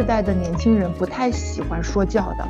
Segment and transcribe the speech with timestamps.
[0.00, 2.48] 时代的年轻人不太喜欢说教的，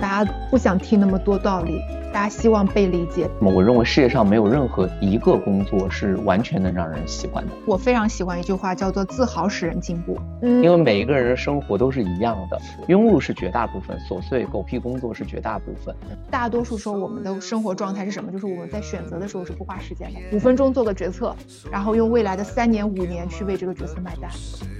[0.00, 1.82] 大家不想听那么多道理。
[2.12, 3.28] 大家希望被理解。
[3.38, 7.52] 那么，我认为世界上没有任何一个工作是完全能让人喜欢的。
[7.66, 10.18] 我非常喜欢一句话，叫做“自豪使人进步”。
[10.42, 12.58] 嗯，因为每一个人的生活都是一样的，
[12.88, 15.94] 庸碌是绝大部分，琐碎狗屁工作是绝大部分。
[16.30, 18.32] 大多数时候，我们的生活状态是什么？
[18.32, 21.34] 就是我们在选择的时候是不花时间的，五分钟做个决策，
[21.70, 24.30] 然后用未来的三年、五年去为这个决策买单。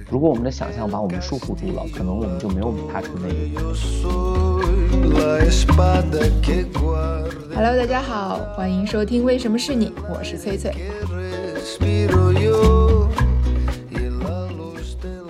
[0.09, 3.59] 如果我们的想象把我们束缚住了，可能我们就没有踏出那一步。
[7.53, 10.71] Hello，大家好，欢迎收听《为什么是你》，我是翠翠。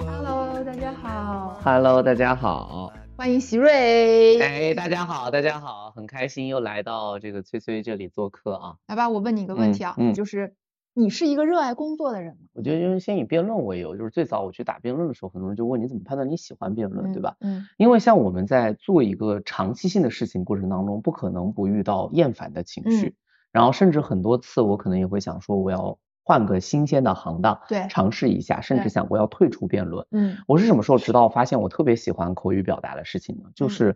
[0.06, 1.60] Hello，大家好。
[1.64, 2.94] Hello，大家好。
[3.18, 4.40] 欢迎席瑞。
[4.40, 8.76] 哎，大家好，大家好，很开心又来到这个翠翠这里做客啊。
[8.88, 10.54] 来吧，我问你一个问题啊，就是。
[10.94, 12.48] 你是一个热爱工作的人吗？
[12.54, 17.38] 我觉得因为先以辩论为由，就是最早我去打辩论的时候，很多人就问你怎么判断你喜欢辩论，对吧？
[17.42, 17.66] 嗯。
[17.78, 23.16] 因为像我们在做一个长期性的事情过程当中，不可能不遇到厌烦的情绪，
[23.52, 30.06] 然后甚至很多次我可能也会想说我要换个新鲜的行当，对，尝试一下，甚至想过要退出辩论。
[30.12, 30.38] 嗯。
[30.48, 33.52] 我是什么时候直到发现我特别喜欢口语表达的事情呢？
[33.56, 33.96] 就是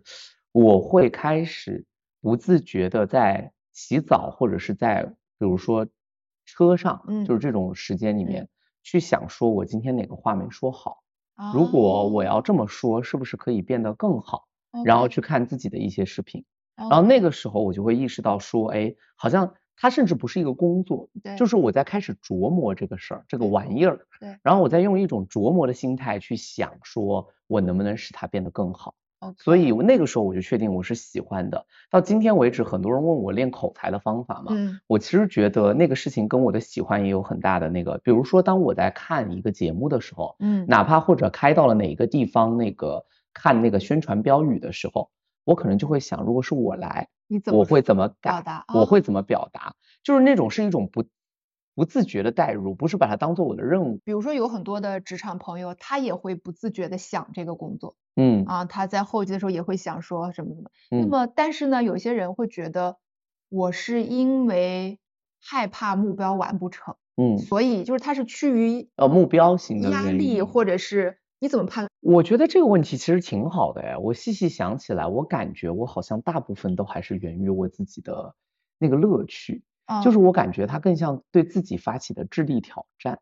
[0.52, 1.84] 我会开始
[2.22, 5.02] 不自觉的在洗澡或者是在
[5.38, 5.86] 比如说。
[6.44, 8.48] 车上，嗯，就是这种时间里面
[8.82, 10.98] 去想，说我今天哪个话没说好，
[11.50, 14.44] 如果我要这么说，是不是可以变得更好？
[14.82, 16.44] 然后去看自己的一些视频，
[16.88, 28.94] 然后那个时候我就会意识到说，哎，好像它甚至不是一个工作，对，就是我在开始琢磨这个事儿，这个玩意儿，对，然后我在用一种琢磨的心态去想，说我能不能使它变得更好。
[29.38, 31.66] 所以那个时候我就确定我是喜欢的。
[31.90, 37.98] 到今天为止，很多人问我练口才的方法嘛，嗯，我其实觉得那个事情跟我的喜欢也有很大的那个。
[38.04, 45.10] 比如说，当我在看一个节目的时候，嗯，哪怕或者开到了哪一个地方，那个看那个宣传标语的时候，
[45.44, 48.64] 我可能就会想，如果是我来，你怎么我会怎么表达？
[48.74, 49.74] 我会怎么表达？
[50.02, 51.04] 就是那种是一种不。
[51.74, 54.00] 不自觉的代入，不是把它当做我的任务。
[54.04, 60.70] 比如说，有很多的职场朋友，他也会不自觉的想这个工作，嗯啊，他在后期的时候也会想说什么什么。
[60.90, 62.96] 那么，但是呢，有些人会觉得，
[63.48, 64.98] 我是因为
[65.40, 71.88] 害怕目标完不成，嗯，所以就是他是趋于呃目标型的压力，或者是你怎么判？
[72.00, 73.98] 我觉得这个问题其实挺好的呀。
[73.98, 78.34] 我细细想起来，我感觉我好像大部分都还是源于我自己的
[78.78, 79.64] 那个乐趣。
[80.02, 83.20] 就是我感觉它更像对自己发起的智力挑战，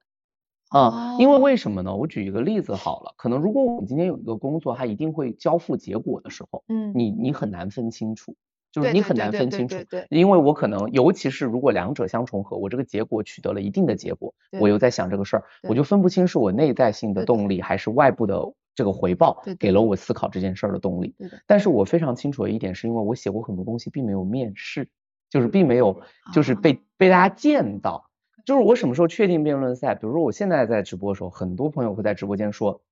[0.70, 1.94] 啊，因为为什么呢？
[1.96, 8.36] 我举一个例子好了，可能如果我们今天有一个工作，它一定会交付结果的时候，嗯，你你很难分清楚，
[8.72, 18.40] 就是你很难分清楚，对，因为我可能尤其是如果两者相重合，我这个结果取得了一定的结果，我又在想这个事儿，我就分不清是我内在性的动力还是外部的
[18.74, 21.14] 这个回报给了我思考这件事儿的动力，
[21.46, 24.88] 但是我非常清楚的一点是因为我写过很多东西，并没有面试。
[25.32, 26.02] 就是并没有，
[26.34, 28.10] 就是被被大家见到。
[28.44, 29.94] 就是我什么时候确定辩论赛？
[29.94, 32.82] 比如说我现在在直播的时候，很多朋友会在直播间说：“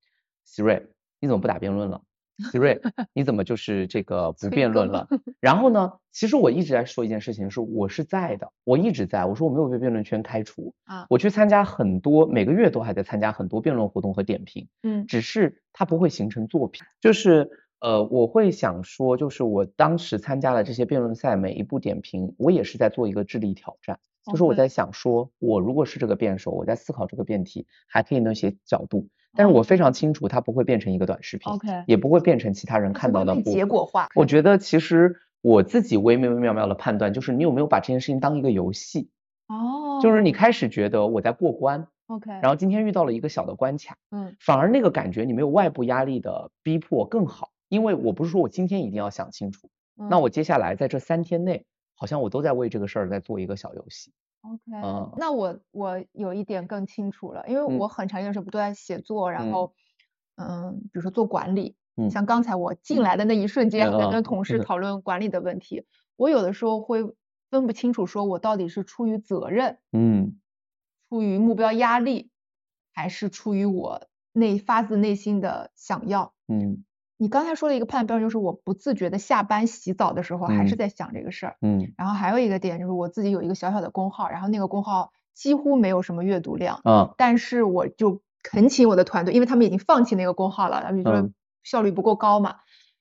[0.43, 0.87] 希瑞，
[1.19, 2.01] 你怎么不打辩论了？
[2.51, 2.81] 希瑞，
[3.13, 5.07] 你怎么就是这个不辩论了？”
[5.39, 9.23] 然后呢，其实我一直在说一件事情，是我是在的，我一直在。
[9.25, 14.67] 我说我没有被辩论圈开除啊，我去参加很多，每个月都还在参加很多辩论活动和点评。
[14.81, 17.51] 嗯，只是它不会形成作品，就是。
[17.81, 23.99] 呃，我会想说，就是我当时参加了这些辩论赛，每一步点评，我也是在做一个智力挑战。
[24.23, 29.07] 就是我在想说，我如果是这个辩手，我在思考这个辩题，还可以那些角度。
[29.33, 34.07] 但是我非常清楚，它不会变成一个短视频，OK，也不会变成其他人看到的结果化。
[34.13, 39.09] 我觉得其实我自己微微妙妙的判断，就是你有没有把这件事情当一个游戏？
[39.47, 47.49] 哦，就是你开始觉得我在过关，OK，然后今天遇到了一个小的关卡，嗯，反而那个感觉你没有外部压力的逼迫更好。
[47.71, 51.65] 因为我不是说我今天一定要想清楚，那我接下来在这三天内，
[51.95, 54.11] 好像我都在为这个事儿在做一个小游戏。
[54.41, 59.73] OK，嗯，那我我有一点更清楚了，因为我很长一段时间不都在写作，然后
[60.35, 61.77] 嗯，比如说做管理，
[62.09, 65.85] 像刚才我进来的那一瞬间，在跟同事讨论管理的问题，
[66.17, 67.01] 我有的时候会
[67.49, 70.37] 分不清楚，说我到底是出于责任，嗯，
[71.07, 72.31] 出于目标压力，
[72.91, 76.83] 还是出于我内发自内心的想要，嗯。
[77.21, 91.29] 你刚才说的一个判断标准就是我不自觉的下班洗澡的时候还是在想这个事儿，嗯，然后还有一个点就是我自己有一个小小的公号，然后那个公号几乎没有什么阅读量，嗯，但是我就恳请我的团队，因为他们已经放弃那个公号了，他们就说
[91.61, 92.55] 效率不够高嘛，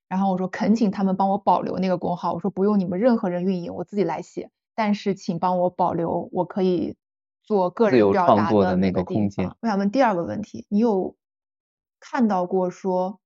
[0.07, 6.95] 然后我说恳请他们帮我保留那个公号，我说不用你们任何人运营，我自己来写，但是请帮我保留，我可以
[7.43, 9.51] 做个人表达的那个空间。
[9.63, 11.17] 我想问第二个问题，你有
[11.99, 13.19] 看到过说？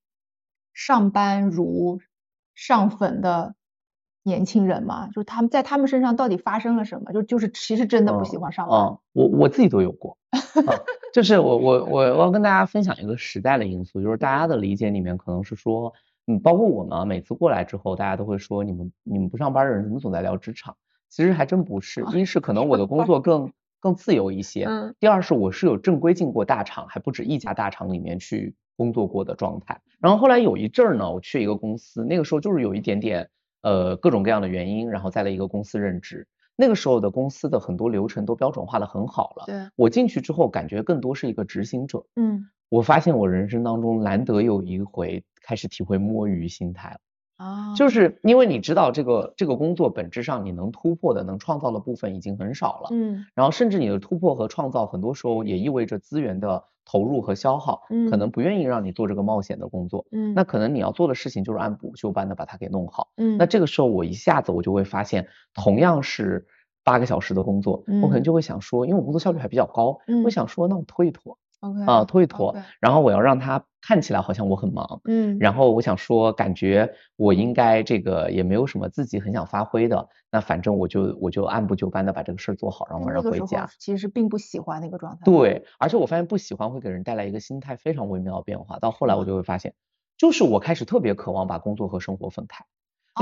[0.74, 2.00] 上班如
[2.54, 3.54] 上坟的
[4.22, 5.06] 年轻人嘛？
[5.08, 7.12] 就是他们在他们身上到底发生了什么？
[7.12, 8.78] 就就是其实真的不喜欢上班。
[9.12, 10.18] 我我自己都有过，
[11.12, 15.92] 就是我我我我要跟大家分享一个时代的因素，就是大家的理解里面可能是说，
[16.26, 20.76] 嗯，包括我们每次过来之后，大家都会说你们你们不上班的人怎么总在聊职场？
[21.10, 29.80] 其实还真不是，一是可能我的工作更更自由一些，嗯，第二是我是有正规进过大厂，还不止一家大厂里面去工作过的状态。
[30.00, 33.28] 然后后来有一阵儿呢，我去一个公司，那个时候就是有一点点
[33.62, 36.26] 呃各种各样的原因，然后在了一个公司任职。
[36.56, 46.98] 那个时候的公司的很多流程都标准化的很好了，对，我进去之后感觉更多是一个执行者，嗯，我发现我人生当中难得有一回开始体会摸鱼心态了。
[47.36, 66.46] 啊，就是因为你知道这个这个工作本质上你能突破的、能创造的部分已经很少了，嗯，然后甚至你的突破和创造很多时候也意味着资源的投入和消耗，嗯，可能不愿意让你做这个冒险的工作，嗯，那可能你要做的事情就是按部就班的把它给弄好，嗯，那这个时候我一下子我就会发现，同样是
[66.84, 70.22] 八个小时的工作，我可能就会想说，因为我工作效率还比较高，嗯。
[70.22, 71.36] 我想说那我拖一拖。
[71.86, 83.68] 啊，拖一拖，然后我要让他看起来好像我很忙，嗯，然后我想说，感觉我应该这个也没有什么自己很想发挥的，那反正我就我就按部就班的把这个事儿做好，然后晚上回家。
[83.78, 85.18] 其实是并不喜欢那个状态。
[85.24, 88.78] 对，而且我发现不喜欢会给人带来一个心态非常微妙的变化。
[88.78, 89.74] 到后来我就会发现，
[90.16, 92.64] 就是我开始特别渴望把工作和生活分开，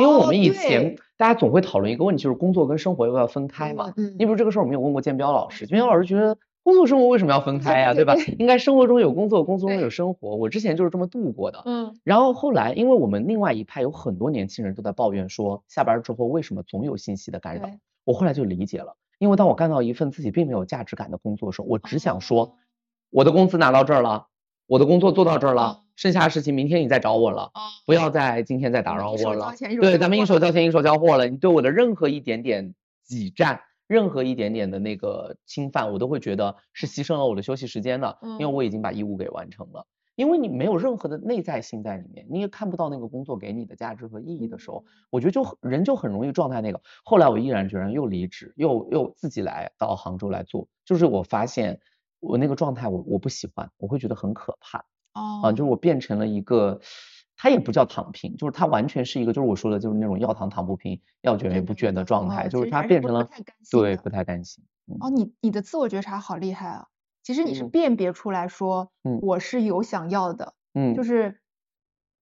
[0.01, 3.93] 因为我们以前大家总会讨论一个问题，就是工作跟生活要不要分开嘛？
[3.97, 6.39] 嗯，你比如这个事儿，我们有问过建彪老师，建彪老师觉得。
[6.63, 7.95] 工作生活为什么要分开呀？
[7.95, 8.15] 对吧？
[8.39, 10.37] 应该生活中有工作，工作中有生活。
[10.37, 11.63] 我之前就是这么度过的。
[11.65, 11.99] 嗯。
[12.05, 17.69] 然后后来，因为我们另外一派有很多年轻人都在抱怨说，下班之后为什么总有信息的干扰？
[18.05, 22.57] 我后来就理解了，因为当我干到一份自己并没有价值感的工作的时候，我只想说，
[23.11, 24.27] 我的工资拿到这儿了，
[24.67, 27.51] 我的工作做到这儿了，剩下的事情明天你再找我了，
[27.87, 29.53] 不要再今天再打扰我了。
[29.81, 31.29] 对，咱们一手交钱一手交货了。
[31.29, 32.75] 你对我的任何一点点
[33.05, 33.61] 挤占。
[33.87, 39.87] 任何一点点的那个侵犯，我都会觉得是牺牲了我的休息时间的，因为我已经把义务给完成了。
[40.15, 46.83] 因为你没有任何的内在性在里面，你也看不到那个工作给你的价值和意义的时候，我觉得就人就很容易状态那个。
[47.03, 51.81] 后来我毅然决然又离职，又又自己来到杭州来做，就是我发现
[52.21, 54.81] 我那个状态我我不喜欢，我会觉得很可怕。
[55.15, 56.81] 哦，啊，就是我变成了一个。
[57.43, 63.29] 它也不叫躺平，就是它完全是一个，就是我说的，就是那种要躺躺不平，要卷也不卷的状态，就是它变成了
[63.69, 64.65] 对不太甘心。
[65.01, 66.87] 哦，你你的自我觉察好厉害啊！
[67.25, 68.93] 其实你是辨别出来说，
[69.23, 71.41] 我是有想要的，嗯，就是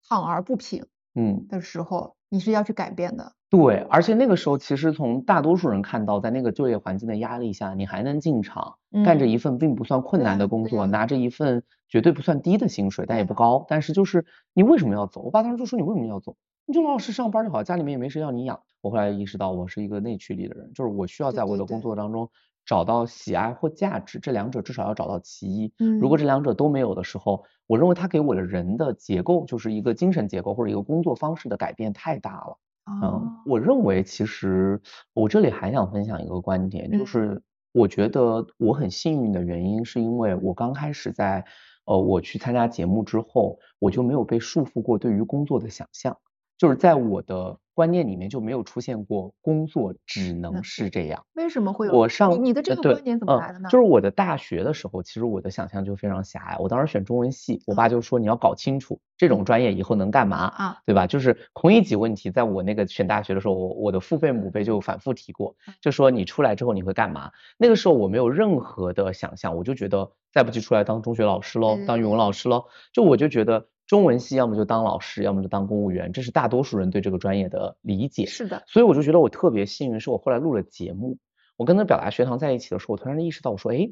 [0.08, 0.86] 躺而不平，
[1.16, 3.34] 嗯的时候，你是要去改变的。
[3.50, 13.66] 对，而且那个时候，其实从大多数人看到，在那个就业环境的压力下，你还能进厂，干着一份并不算困难的工作，拿着一份绝对不算低的薪水，但也不高。
[13.68, 14.24] 但是就是
[14.54, 15.22] 你为什么要走？
[15.22, 16.36] 我爸当时就说你为什么要走？
[16.68, 18.60] 你就老老实实上班就好，家里面也没谁要你养。
[18.82, 22.30] 我后来意识到，我是一个内驱力的人，就是我需要在我的工作当中
[22.68, 25.74] 找到喜爱或价值，这两者至少要找到其一。
[26.00, 32.60] 如果这两者都没有的时候，我认为它给我的人的结构，就是一个精神结构或者一个工作方式的改变太大了。
[32.86, 34.82] 嗯，我认为其实
[35.14, 37.42] 我这里还想分享一个观点，就是
[37.72, 41.46] 我觉得我很幸运的原因，是因为我刚开始在
[41.86, 46.18] 呃我去参加节目之后，我就没有被束缚过对于工作的想象，
[46.60, 47.58] 就是在我的。
[47.80, 51.24] 观念里面就没有出现过工作只能是这样。
[51.36, 51.94] 为什么会有？
[51.94, 53.70] 我上你的这个观点怎么来的呢？
[53.70, 56.58] 就是我的大学的时候，其实我的想象就非常狭隘。
[56.58, 61.08] 我当时选中文系，我爸就说你要搞清楚这种专业以后能干嘛啊，对吧？
[61.08, 67.32] 就是孔乙己问题，在我那个选大学的时候，我我的父辈母辈就反复提过，就说你出来之后你会干嘛？
[67.58, 73.68] 那个时候我没有任何的想象，我就觉得再不济出来当中学老师喽，当语文老师喽，就我就觉得。
[73.90, 78.28] 中文系要么就当老师，要么就当公务员，这是大多数人对这个专业的理解。
[78.28, 81.18] 是的，所以我就觉得我特别幸运，是我后来录了节目，
[81.58, 83.92] 我跟他表达学堂在一起的时候，我突然意识到，我说，哎，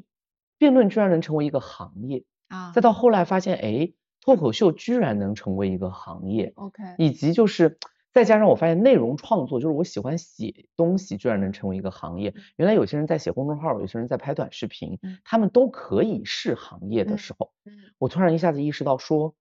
[0.56, 2.70] 辩论居然能成为一个行业啊！
[2.72, 6.52] 再到后来发现，哎，脱口秀居然能成为一个行业。
[6.54, 7.76] OK，以及就是
[8.12, 12.32] 再加上我发现内容创作，就是我喜欢写东西，居然能成为一个行业。
[12.54, 17.50] 原来有些人在写公众号，有些人在拍短视频，他们都可以是行业的时候，
[17.98, 19.34] 我突然一下子意识到说。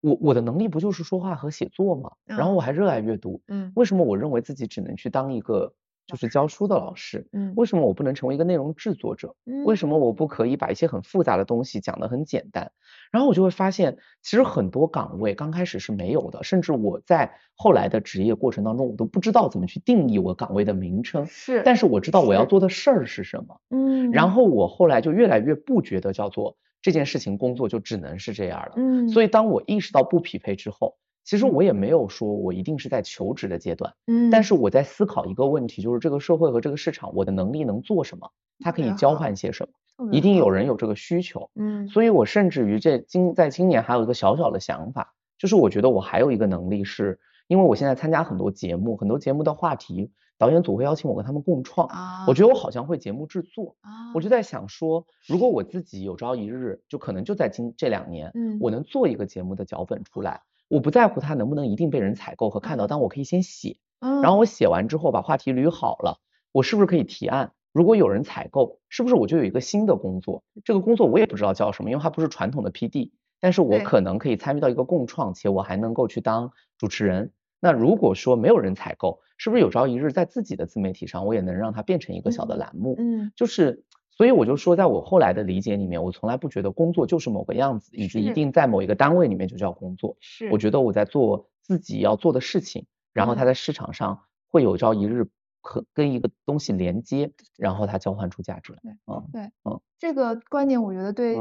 [0.00, 2.10] 我我的能力不就是说话和写作吗？
[2.24, 5.74] 然后我还热爱阅读，嗯，为什么我认为自己只能去当一个
[6.06, 7.28] 就是教书的老师？
[7.32, 9.34] 嗯，为什么我不能成为一个内容制作者？
[9.46, 12.72] 嗯，为什么我不可以把一些很复杂的东西讲得很简单？
[13.12, 21.26] 然后我就会发现，其实很多岗位刚开始是没有的，甚至我在后来的职业过程当中，我都不知道怎么去定义我岗位的名称。
[21.26, 23.60] 是，但是我知道我要做的事儿是什么。
[23.68, 26.56] 嗯，然后我后来就越来越不觉得叫做。
[26.82, 38.30] 这件事情工作就只能是这样了，嗯，所以当我意识到不匹配之后，其实我也没有说我一定是在求职的阶段，嗯，但是我在思考一个问题，就是这个社会和这个市场，我的能力能做什么？
[38.60, 40.12] 它可以交换些什么？
[40.12, 50.10] 一定有人有这个需求，嗯，所以我甚至于这今在今年还有一个小小的想法，就是我觉得我还有一个能力是，因为我现在参加很多节目，很多节目的话题。
[50.40, 51.86] 导演组会邀请我跟他们共创，
[52.26, 53.76] 我觉得我好像会节目制作，
[54.14, 66.20] 我就在想说，如果我自己有朝一日，就可能就在今这两年，我能做一个节目的脚本出来，我不在乎它能不能一定被人采购和看到，但我可以先写，然后我写完之后把话题捋好了，
[66.52, 67.52] 我是不是可以提案？
[67.74, 70.42] 如果有人采购，是不是我就有一个新的工作？
[70.64, 77.30] 这个工作我也不知道叫什么，因为它不是传统的 PD，但是我可能可以参与到一个共创，且我还能够去当主持人。
[77.60, 82.94] 那如果说没有人采购，是不是有朝一日在自己的自媒体上，我也能让它变成一个小的栏目？
[82.98, 90.16] 嗯，就是，所以我就说，在我后来的理解里面，我从来不觉得工作就是某个样子，以及一定在某一个单位里面就叫工作。
[90.20, 95.26] 是，我觉得我在做自己要做的事情，然后它在市场上会有朝一日
[95.60, 98.96] 和跟一个东西连接，然后它交换出价值来。
[99.06, 101.38] 嗯，对，嗯，这个观点我觉得对，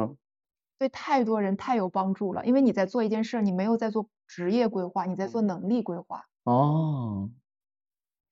[0.77, 4.09] 对太多人太有帮助了，因为你在做一件事，你没有在做。
[4.29, 6.25] 职业规划，你在做能力规划。
[6.43, 7.29] 哦，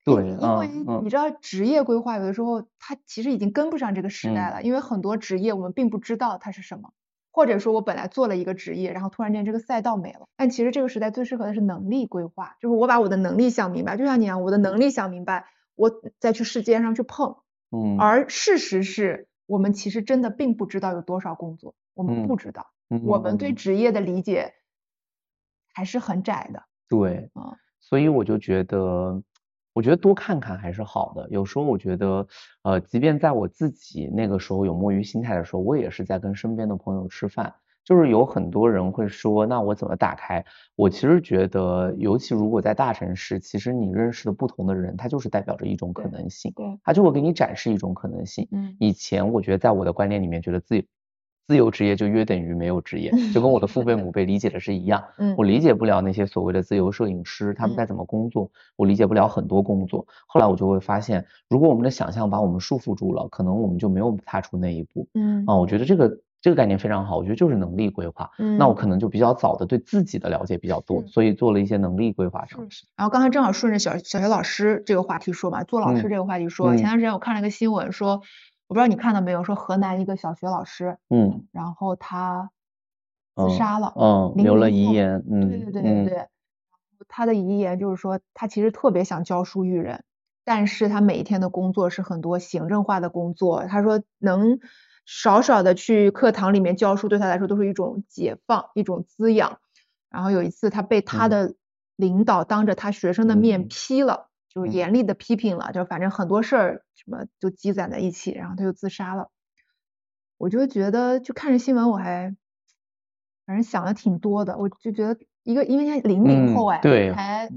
[0.06, 0.70] 对，因为
[1.04, 6.94] 你知道职业规划有的时候它其实已经跟不上这个时代了，因为很多职业我们并不知道它是什么，
[7.32, 17.36] 或者说我本来做了一个职业，然后突然间这个赛道没了，但其实这个时代最适合的是能力规划，就是我把我的能力想明白，就像你一样，我的能力想明白，我再去世界上去碰，
[17.72, 22.68] 嗯，而事实是我们其实真的并不知道有多少工作，我们不知道，
[23.04, 24.54] 我们对职业的理解。
[25.77, 29.22] 还是很窄的，对，啊，所以我就觉得，
[29.74, 31.29] 我觉得多看看还是好的。
[31.29, 32.25] 有时候我觉得，
[32.63, 37.53] 呃，即便在我自己那个时候有摸鱼心态的时候，我也是在跟身边的朋友吃饭。
[37.86, 40.43] 就是有很多人会说，那我怎么打开？
[40.75, 48.48] 我其实觉得，尤其如果在大城市，其实你认识的不同的人，他就是代表着一种可能性，对，他就会给你展示一种可能性。
[48.51, 50.88] 嗯，以前我觉得在我的观念里面，觉得自己。
[51.48, 55.01] 自由职业就约等于没有职业，就跟我的父辈母辈理解的是一样。
[55.18, 60.06] 嗯，我理解不了那些所谓的自由摄影师，他们该怎么工作，我理解不了很多工作。
[60.27, 65.08] 后来我就会发现，如果我们的想象把我们束缚住了，可能我们就没有踏出那一步。
[65.13, 68.30] 嗯，啊，我觉得这个这个概念非常好，我觉得就是能力规划。
[68.39, 72.86] 嗯，那我可能就比较早的对自己的了解比较多，所以做了一些能力规划尝试。
[72.98, 78.22] 然后刚才正好顺着小小学老师这个话题说嘛，做老师这个话题说，前段时间我看了一个新闻说。
[78.67, 82.51] 我不知道你看到没有，说河南一个小学老师，嗯，然后他
[83.36, 86.27] 自杀了，嗯，留了遗言，嗯，对对对对对，
[87.07, 90.03] 他的遗言就是说，他其实特别想教书育人，
[90.43, 94.59] 但是他每一天的工作是很多行政化的工作，他说能
[95.05, 99.59] 少少的去课堂里面教书，对他来说都是一种解放，一种滋养。
[100.09, 101.55] 然后有一次他被他的
[101.95, 104.27] 领导当着他学生的面批了。
[104.57, 109.29] 就严厉的批评了，就反正很多事儿什么就积攒在一起，然后他就自杀了。
[110.39, 112.35] 我就觉得，就看着新闻，我还
[113.45, 114.57] 反正想的挺多的。
[114.57, 117.47] 我就觉得一个，因为他零零后哎，对，才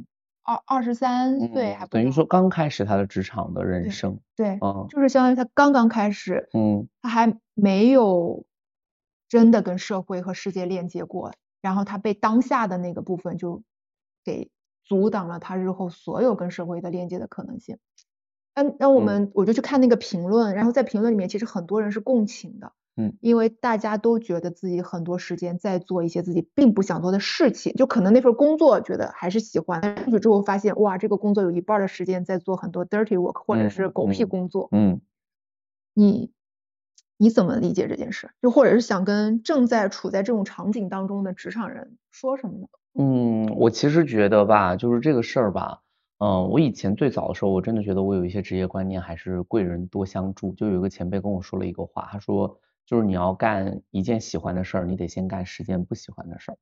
[0.43, 4.59] 二二十三岁，还等于说刚开始他的职场的人生，对，
[4.91, 8.45] 就是相当于他刚刚开始，嗯，他还没有
[9.27, 13.63] 真的跟社会和世界链接过，然后他被当下的那个部分就
[14.23, 14.51] 给。
[14.91, 17.79] 阻挡了他日后所有跟社会的链接的可能性。
[18.57, 35.01] 那那我们我就去看那个评论，然后在评论里面，其实很多人是共情的，嗯，因为大家都觉得自己很多时间在做一些自己并不想做的事情，就可能那份工作觉得还是喜欢，但进去之后发现，哇，这个工作有一半的时间在做很多 dirty work 或者是狗屁工作，嗯，
[35.95, 36.33] 你
[37.17, 38.33] 你怎么理解这件事？
[38.43, 42.67] 就或者是想跟正在处在这种场景当中的职场人说什么呢？
[42.95, 45.81] 嗯，我其实觉得吧，就是这个事儿吧，
[46.19, 50.53] 嗯，我以前最早的时候，我真的觉得我有一些职业观念还是贵人多相助。
[50.55, 56.59] 就有一个前辈跟我说了一个话，他说，就是你要干一件喜欢的事儿，你得先干十件不喜欢的事儿。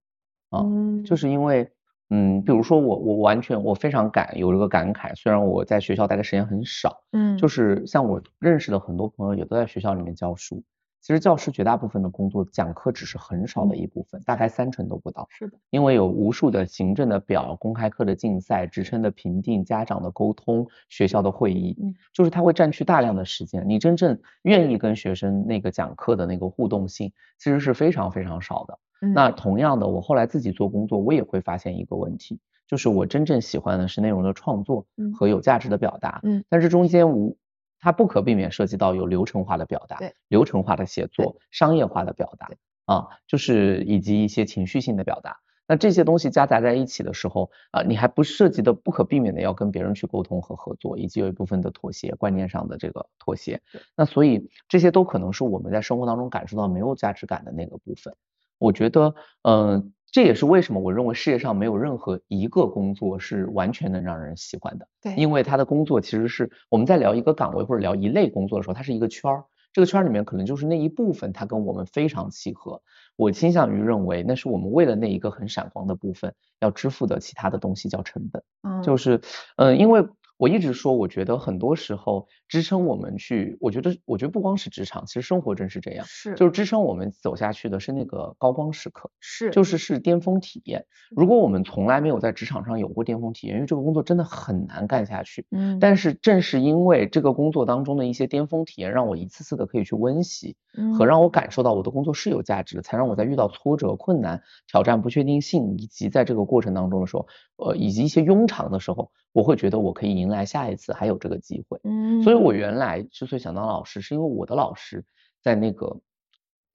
[0.50, 0.64] 啊，
[1.04, 1.70] 就是因为，
[2.10, 10.62] 嗯，比如说我，我完全我非常感有这个感慨，虽然我在学校待的时间很少，嗯，就是像我认识的很多朋友也都在学校里面教书。
[11.00, 15.26] 其实教师绝大部分的工作，讲课只是很少的一部分，大概三成都不到。
[15.30, 23.64] 是的，因为有无数的行政的表、公开课的竞赛、职称的评定、家长的沟通、学校的会议，嗯，就是他会占据大量的时间。
[23.68, 28.78] 你真正愿意跟学生那个讲课的那个互动性，其实是非常非常少的。
[29.14, 37.36] 那同样的，我后来自己做工作，我也会发现一个问题，就是我真正喜欢的是内容的创作和有价值的表达，嗯，但是中间无。
[37.80, 42.50] 它不可避免涉及到有流程化的表达，流程化的写作，商业化的表达
[42.86, 45.38] 啊，就是以及一些情绪性的表达。
[45.70, 53.60] 那这些东西夹杂在一起的时候，啊，你还不涉及的不可避免的要跟别人去沟通和合作，以及有一部分的妥协，观念上的这个妥协。
[53.94, 58.14] 那所以这些都可能是我们在生活当中感受到没有价值感的那个部分。
[58.56, 64.88] 我觉得，嗯，这也是为什么我认为世界上没有任何一个工作是完全能让人喜欢的。
[65.02, 69.44] 对，因为他的工作其实是我们在聊一个岗位或者聊一类工作的时候，它是一个圈儿。
[69.72, 72.80] 这个圈儿里面可能就是那一部分，它跟我们非常契合。
[73.16, 78.42] 我倾向于认为，那是我们为了那一个很闪光的部分要支付的其他的东西叫成本。
[78.62, 79.20] 嗯，就是，
[79.56, 80.06] 嗯，因为。
[80.38, 90.86] 我一直说，我觉得很多时候支撑我们去，我觉得，我觉得不光是职场，其实生活真是这样，是，就是支撑我们走下去的是那个高光时刻，是，就是是巅峰体验。
[91.10, 100.56] 如果我们从来没有在职场上有过巅峰体验，因为这个工作真的很难干下去，嗯，但是正是因为这个工作当中的一些巅峰体验，让我一次次的可以去温习，
[100.96, 104.40] 和让我感受到我的工作是有价值的，才让我在遇到挫折、困难、
[104.70, 107.26] 挑战、不确定性，以及在这个过程当中的时候，
[107.56, 110.27] 呃，以及一些庸常的时候，我会觉得我可以赢。
[110.28, 115.04] 来下一次还有这个机会，嗯，所以我原来之所以想当老师，是因为我的老师
[115.42, 116.00] 在那个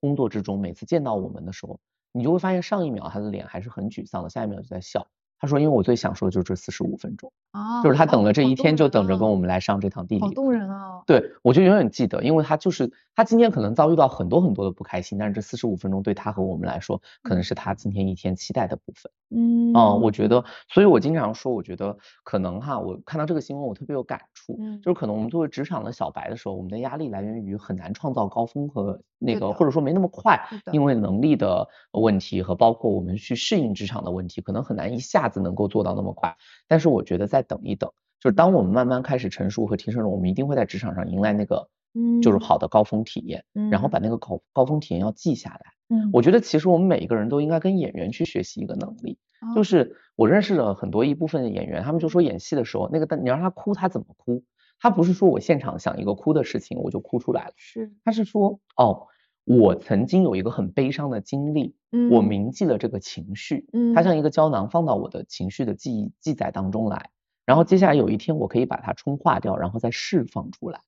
[0.00, 1.78] 工作之中，每次见到我们的时候，
[2.12, 5.06] 你就会发现上一秒他的脸还是很沮丧的，下一秒就在笑。
[5.36, 10.20] 他说：“因为我最享受的就是这四十五分钟，啊，就是他等了这一天，就等着跟我们来上这堂地理。
[10.20, 11.04] 好动人啊！
[11.06, 19.12] 对，我就永远记得，因为他就是他今天可能遭遇到很多很多的不开心，但是这四十五分钟对他和我们来说，可能是他今天一天期待的部分。
[19.30, 30.40] 嗯，哦，我觉得，所以我经常说，我觉得可能哈，我看到这个新闻，我特别有感触，就是可能我们作为职场的小白的时候，我们的压力来源于很难创造高峰和那个，或者说没那么快，
[30.72, 36.36] 因为能力的问题和包括我们去适应职场的问题，可能很难一下子能够做到那么快。
[36.66, 41.68] 但是我觉得再等一等，就是当我们慢慢开始成熟和提升了，我们一定会在职场上迎来那个。
[41.96, 45.60] 嗯，就是好的高峰体验，嗯，然后把那个高高峰体验要记下来，
[45.96, 49.16] 嗯，我觉得其实我们每一个人都应该跟演员去学习一个能力，
[49.54, 54.42] 就是我认识了很多一部分的演员，他们就说演戏的时候，那个你让他哭，他怎么哭？
[54.80, 59.06] 他不是说我现场想一个哭的事情我就哭出来了，是，他是说哦，
[59.44, 67.10] 我曾经有一个很悲伤的经历，嗯，我铭记了这个情绪，嗯，它像一个胶囊放到我的情绪的记忆记载当中来，
[67.46, 70.80] 然后接下来有一天我可以把它冲化掉，然后再释放出来。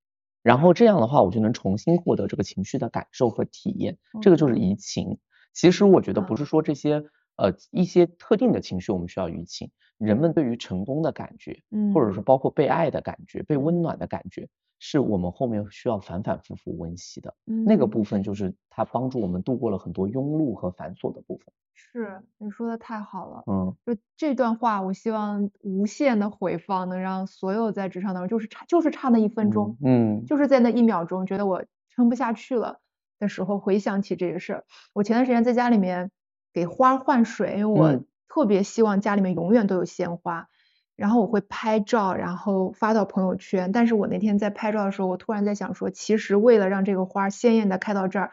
[0.42, 5.18] 然后这样的话，我就能重新获得这个情绪的感受和体验，这个就是移情。
[5.52, 7.04] 其实我觉得不是说这些
[7.36, 14.48] 呃一些特定的情绪我们需要移情，人们对于成功的感觉，嗯，或者说包括被爱的感觉、被温暖的感觉。
[14.78, 21.46] 是我们后面需要反反复复温习的那个部分，就是它帮助我们度过了很多庸碌和繁琐的部分。
[21.78, 23.44] 是，你说的太好了。
[23.46, 32.80] 嗯，就这段话，我希望无限的回放，能让所有在职场当中就是差就是差那一分钟，嗯，就是在那一秒钟觉得我撑不下去了
[33.18, 34.64] 的时候，回想起这个事儿。
[34.94, 36.10] 我前段时间在家里面
[36.52, 40.48] 给花换水，因为我特别希望家里面永远都有鲜花。
[40.96, 43.70] 然后我会拍照，然后发到朋友圈。
[43.70, 48.32] 但是我那天在拍照的时候，我突然在想说，其实为了让这个花鲜艳的开到这儿，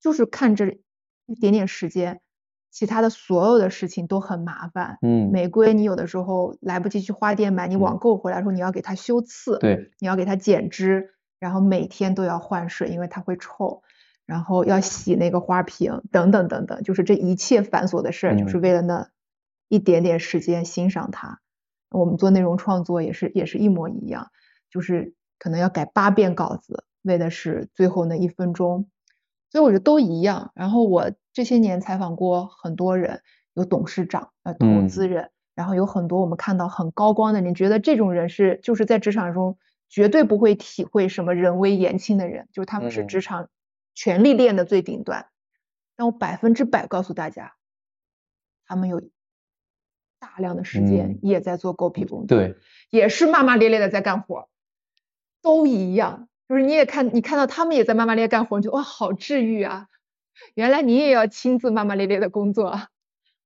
[0.00, 0.80] 就是看这
[1.26, 2.20] 一点点时间，
[2.70, 4.98] 其他的所有的事情都很麻烦。
[5.02, 13.82] 嗯，玫瑰你有的时候来不及去花店买，你网购回来时候你要给它修刺，对，你要给它剪枝，然后每天都要换水，因为它会臭，
[14.26, 19.08] 然后要洗那个花瓶，等等等等，就是这一切繁琐的事儿，就是为了那
[19.68, 21.40] 一点点时间欣赏它。
[21.90, 24.30] 我们做内容创作也是也是一模一样，
[24.70, 28.88] 就是可能要改八遍稿子，为的是最后那一分钟，
[29.50, 30.50] 所以我觉得都一样。
[30.54, 33.20] 然后我这些年采访过很多人，
[33.52, 43.50] 有董事长、呃投资人，然后有很多我们看到很高光的人，觉得这种人是就是在职场中绝对不会体会什么人微言轻的人，就是他们是职场
[43.94, 45.26] 权力链的最顶端。
[45.94, 47.52] 但我百分之百告诉大家，
[48.66, 49.02] 他们有。
[50.18, 52.56] 大量的时间也在做狗屁工作，对，
[52.88, 54.48] 也是骂骂咧咧的在干活，
[55.42, 56.30] 都一样。
[56.48, 59.88] 就是你也看，你看到他们也在骂骂咧咧干活，你就哇，好治愈啊！
[60.54, 62.72] 原来你也要亲自骂骂咧咧的工作。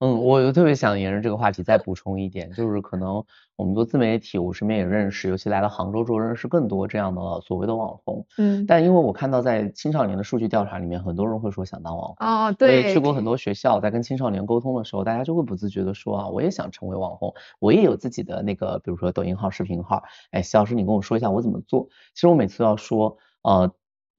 [0.03, 3.22] 嗯，我就特别想沿着这个话题再补充一点，就是可能
[3.55, 8.26] 我们做自媒体，我身边也认识，尤其来了杭州之后认识更多这样的所谓的网红。
[8.38, 8.64] 嗯。
[8.64, 12.16] 但因为我看到在青少年的数据调查里面，很多人会说想当网红。
[12.16, 12.94] 啊，对。
[12.94, 20.03] 去过很多学校，在跟青少年沟通的时候，大家就会不自觉的说啊，我也想成为网红，我也有自己的那个，比如说抖音号、视频号。
[20.31, 21.88] 哎，徐老师，你跟我说一下我怎么做？
[22.14, 23.70] 其实我每次要说，呃，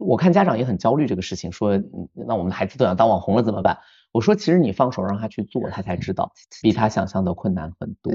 [0.01, 1.81] 我看家长也很焦虑这个事情，说
[2.13, 3.77] 那我们的孩子都想当网红了怎么办？
[4.11, 8.13] 我说，其实你放手让他去做，他才知道比他想象的困难很多。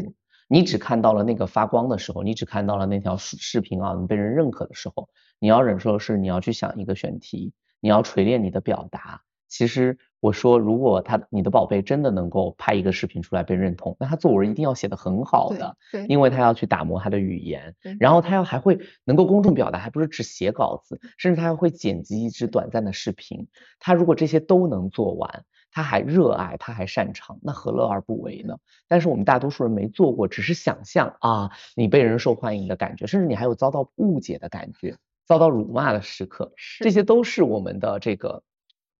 [0.49, 23.47] 你只看到了那个发光的时候，你只看到了那条视视频啊，你被人认可的时候，你要忍受的是你要去想一个选题，你要锤炼你的表达，其实我说，如果他你的宝贝真的能够拍一个视频出来被认同，那他作文一定要写的很好的，对，因为他要去打磨他的语言，然后他要还会能够公众表达，还不是只写稿子，甚至他还会剪辑一支短暂的视频。
[23.79, 28.57] 他如果这些都能做完，他还热爱，他还擅长，那何乐而不为呢？
[28.89, 38.43] 但是我们大多数人没做过，只是想象啊，你被人受欢迎的感觉，甚至你还有遭到误解的感觉，遭到辱骂的时刻，这些都是我们的这个。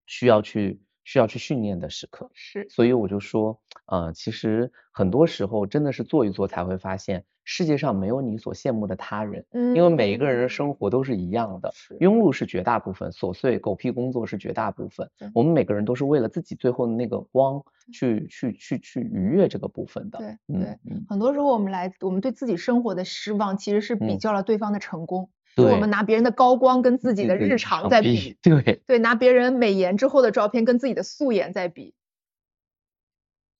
[0.07, 2.31] 需要去需要去训练的时刻。
[2.33, 20.37] 是，所以我就说，呃，其实很多时候真的是做一做才会发现，世界上没有你所羡慕的他人，嗯，因为每一个人的生活都是一样的，庸碌是绝大部分，琐碎狗屁工作是绝大部分，我们每个人都是为了自己最后的那个光去去去去愉悦这个部分的，对。
[20.59, 25.29] 对，很多时候我们来我们对自己生活的失望，其实是比较了对方的成功。
[25.57, 31.95] 就我们拿别人的高光跟自己的日常在比，对对，拿别人美颜之后的照片跟自己的素颜在比，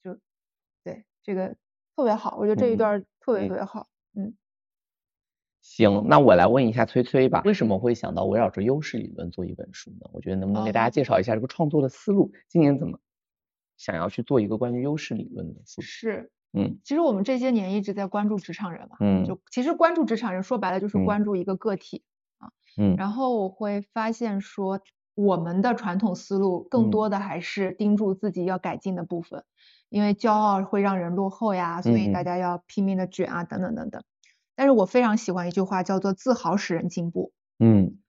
[0.04, 0.20] 就
[0.84, 1.56] 对这个
[1.96, 4.36] 特别好，我觉得这一段特别特别好，嗯。
[5.62, 10.08] 行，那我来问一下崔崔吧，为什么会想到围绕着优势理论做一本书呢？
[10.14, 12.32] 我觉得能不能给大家介绍一下这个创作的思路？
[12.48, 13.00] 今年怎么
[13.76, 15.82] 想要去做一个关于优势理论的书？
[15.82, 16.32] 是。
[16.58, 22.04] 嗯，其实我们这些年一直在关注职场人嘛，嗯，就其实关注职场人说白了就是关注一个个体
[22.38, 24.82] 啊，嗯，然后我会发现说
[25.16, 29.44] 我们的传统思路更多的还是盯住自己要改进的部分，
[29.90, 34.04] 因为骄傲会让人落后呀，所以大家要拼命的卷啊，等等等等。
[34.56, 38.00] 但是我非常喜欢一句话叫做自豪使人进步，嗯，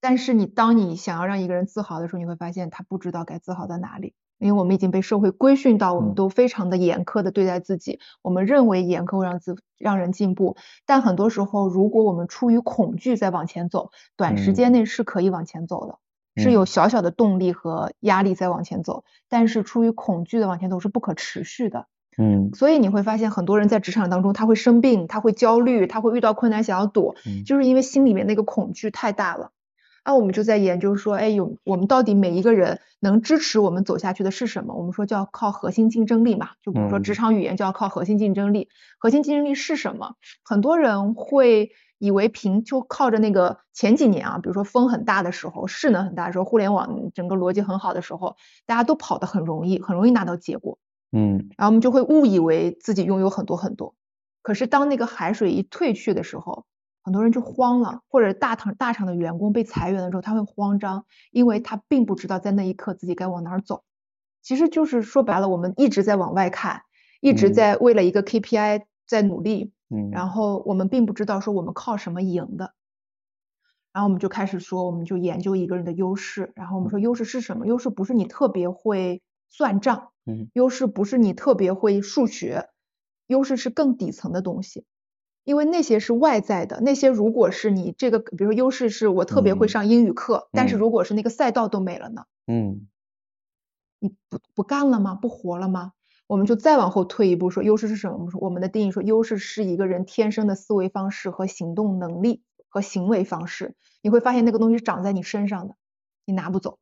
[0.00, 4.14] 但是你当你想要让一个人自豪的时候，你会发现他不知道该自豪在哪里。
[4.38, 8.00] 因为我们已经被社会规训到，我们都非常的严苛的对待自己。
[8.22, 15.98] 我们认为严苛会让自让人进步，但很多时候，如果我们出于恐惧在往前走，短时间内是可以往前走的，
[16.42, 19.04] 是有小小的动力和压力在往前走。
[19.28, 21.86] 但是出于恐惧的往前走是不可持续的。
[22.18, 29.50] 嗯，所以你会发现，很多人在职场当中，他会生病，他会焦虑，他会遇到困难想要躲，就是因为心里面那个恐惧太大了。
[30.06, 34.72] 那我们就在研究说，哎，有我们到底每一个人能支持我们走下去的是什么？
[34.74, 38.68] 我们说叫靠核心竞争力嘛，就比如说职场语言就要靠核心竞争力。
[39.00, 40.14] 核心竞争力是什么？
[40.44, 50.78] 很多人会以为凭就靠着那个前几年啊，比如说风很大的时候，势能很大的时候，互联网整个逻辑很好的时候，大家都跑得很容易，很容易拿到结果。
[51.10, 53.96] 嗯，然后我们就会误以为自己拥有很多很多，
[54.42, 56.64] 可是当那个海水一退去的时候。
[57.06, 63.84] 很多人就慌了，或者大厂大厂的员工被裁员了之后，他会慌张，因为他并不知道在那一刻自己该往哪儿走。
[64.42, 66.82] 其实就是说白了，我们一直在往外看，
[67.20, 72.74] 一直在为了一个 KPI 在努力，嗯，然后我们并不知道说我们靠什么赢的。
[73.92, 77.68] 然后我们就开始说，我们就研究一个人的优势，然后我们说优势是什么？
[77.68, 82.68] 优势不是你特别会算账，嗯，优势不是你特别会数学，
[83.28, 84.84] 优势是更底层的东西。
[85.46, 92.24] 因为那些是外在的，那些如果是你这个，比如说优势是我特别会上英语课，但是如果是那个赛道都没了呢？
[92.48, 92.88] 嗯，
[94.00, 95.14] 你不不干了吗？
[95.14, 95.92] 不活了吗？
[96.26, 98.16] 我们就再往后退一步说，优势是什么？
[98.16, 103.76] 我们说我们的定义说，优势是一个人天生的思维方式和行动能力和行为方式。
[104.02, 105.76] 你会发现那个东西长在你身上的，
[106.24, 106.80] 你拿不走。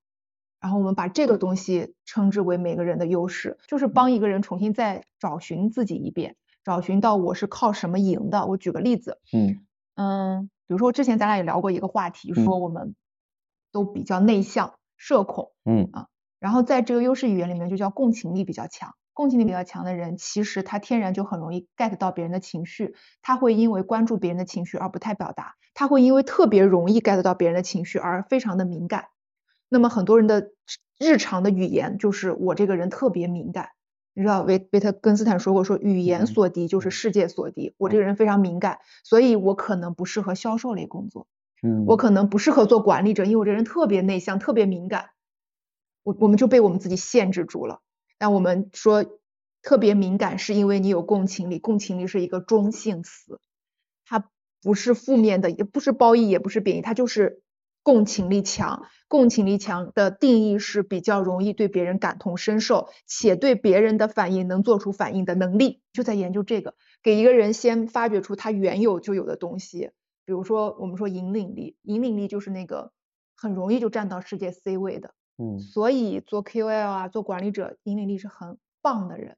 [0.59, 6.37] 然后我们把这个东西称之为每个人的优势，就是帮一个人重新再找寻自己一遍。
[6.65, 8.47] 找寻到我是靠什么赢的？
[8.47, 12.95] 我举个例子，嗯嗯，比如说之前咱俩也聊过一个话题，说我们
[13.71, 16.07] 都比较内向、社恐，嗯啊，
[16.41, 18.95] 然后在这个优势语言里面就叫共情力比较强。
[19.13, 29.05] 共情力比较强的人，其实他天然就很容易 get 到别人的情绪，他会因为关注别人的情绪而不太表达，他会因为特别容易 get 到别人的情绪而非常的敏感。
[29.69, 30.51] 那么很多人的
[30.99, 33.69] 日常的语言就是我这个人特别敏感。
[34.15, 37.75] 你知道维维特根斯坦说过，说语言所敌就是世界所敌。
[37.79, 41.27] 我这个人非常敏感，所以我可能不适合销售类工作。
[41.63, 45.11] 嗯，我可能不适合做管理者，因为我这人特别内向，特别敏感。
[46.05, 47.81] 我我们就被我们自己限制住了。
[48.21, 49.05] 那我们说
[49.63, 51.59] 特别敏感，是因为你有共情力。
[51.59, 53.41] 共情力是一个中性词，
[54.07, 54.31] 它
[54.63, 57.41] 不是负面的，也不是褒义，也不是贬义，它就是。
[57.85, 65.83] 共情力强，共情力强的定义是比较容易对别人感同身受，且对别人的反应能做出反应的能力。
[65.93, 69.91] 就在研究这个，给一个人先发掘出他原有就有的东西。
[70.25, 72.93] 比如说，我们说引领力，引领力就是那个
[73.37, 75.13] 很容易就站到世界 C 位的。
[75.37, 79.37] 嗯，所以做 KOL 啊，做管理者，引领力是很棒的人，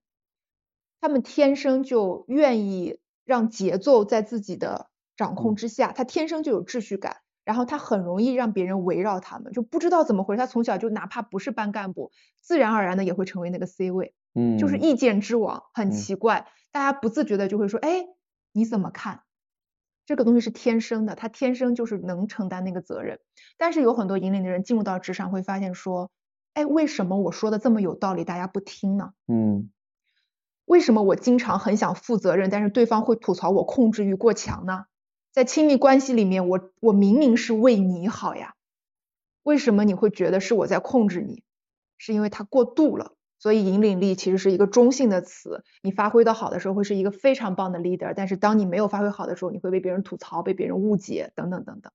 [1.01, 7.17] 他们天生就愿意让节奏在自己的掌控之下，他天生就有秩序感。
[7.47, 18.05] 然后他很容易让别人围绕他们，就不知道怎么回事，他从小就哪怕不是班干部，自然而然的也会成为那个 C 位，嗯，就是意见之王，很奇怪，大家不自觉的就会说，哎，
[18.51, 19.21] 你怎么看？
[20.07, 23.21] 这个东西是天生的，他天生就是能承担那个责任。
[23.57, 26.11] 但是有很多引领的人进入到职场会发现说，
[26.55, 29.13] 哎，为什么我说的这么有道理，大家不听呢？
[29.29, 29.71] 嗯，
[30.65, 34.87] 为什么我经常很想负责任，但是对方会吐槽我控制欲过强呢？
[35.37, 38.55] 在亲密关系里面，我我明明是为你好呀，
[39.43, 41.43] 为什么你会觉得是我在控制你？
[41.99, 43.13] 是因为它过度了。
[43.39, 51.93] 所以引领力其实是一个中性的词，你发挥的好的时候会是一个非常棒的 leader，但是当你没有发挥好的时候，你会被别人吐槽、被别人误解等等等等。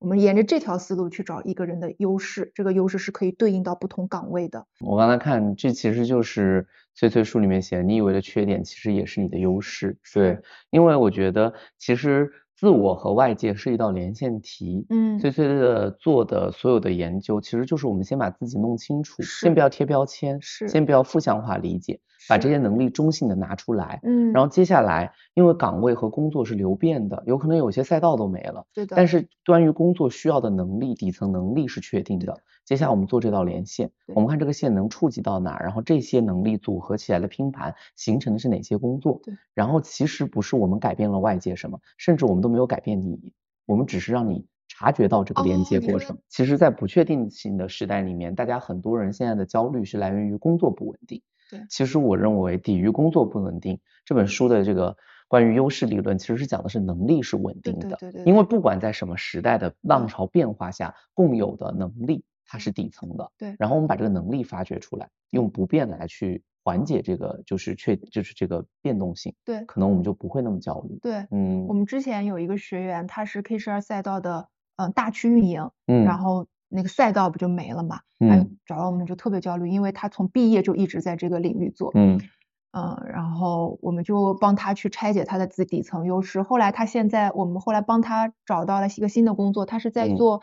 [0.00, 4.66] 我们沿着这条思路去找一个人的优势，这个优势是可以对应到不同岗位的。
[4.80, 9.96] 我刚才看，这其实就是翠翠书里面写，你以为的缺点其实也是你的优势。
[10.12, 12.32] 对，因为我觉得其实。
[12.56, 32.38] 自我和外界是一道连线题，嗯，翠翠的做的所有的研究，其实就是我们先把自己弄清楚，先不要贴标签，是，先不要负向化理解，把这些能力中性的拿出来，嗯，然后接下来，因为岗位和工作是流变的，有可能有些赛道都没了，对的，但是关于工作需要的能力，底层能力是确定的。
[32.64, 39.20] 接下来我们做这道连线，我们看这个线能触及到哪，然后这些能力组合起来的拼盘形成的是哪些工作？
[39.22, 43.32] 对，然后其实不是我们改变了外界什么，甚至我们都没有改变你，
[43.66, 46.18] 我们只是让你察觉到这个连接过程。
[46.28, 51.20] 其实，在不确定性的时代里面，大家很多人现在的焦虑是来源于工作不稳定。
[51.50, 54.96] 对，其实我认为抵御工作不稳定这本书的这个
[55.28, 57.90] 关于优势理论，其实是讲的是能力是稳定的。
[57.96, 58.24] 对对对。
[58.24, 62.24] 因为不管在什么时代的浪潮变化下，共有的能力。
[62.46, 63.54] 它是底层的，对。
[63.58, 69.64] 然后我们把这个能力发掘出来，用不变来去缓解这个就是确就是这个变动性，对。
[69.64, 70.98] 可能我们就不会那么焦虑。
[71.02, 71.66] 对，嗯。
[71.66, 76.04] 我们之前有一个学员，他是 K 十二赛道的嗯大区运营，嗯。
[76.04, 78.00] 然后那个赛道不就没了嘛？
[78.20, 78.56] 嗯。
[78.66, 82.20] 找到我们就特别焦虑，因为他从毕业就一直在这个领域做，嗯。
[82.76, 86.42] 嗯，然后我们就帮他去拆解他的自底层优势。
[86.42, 90.38] 后来他现在，我们后来帮他找到了一个新的工作，他是在做。
[90.38, 90.40] 嗯，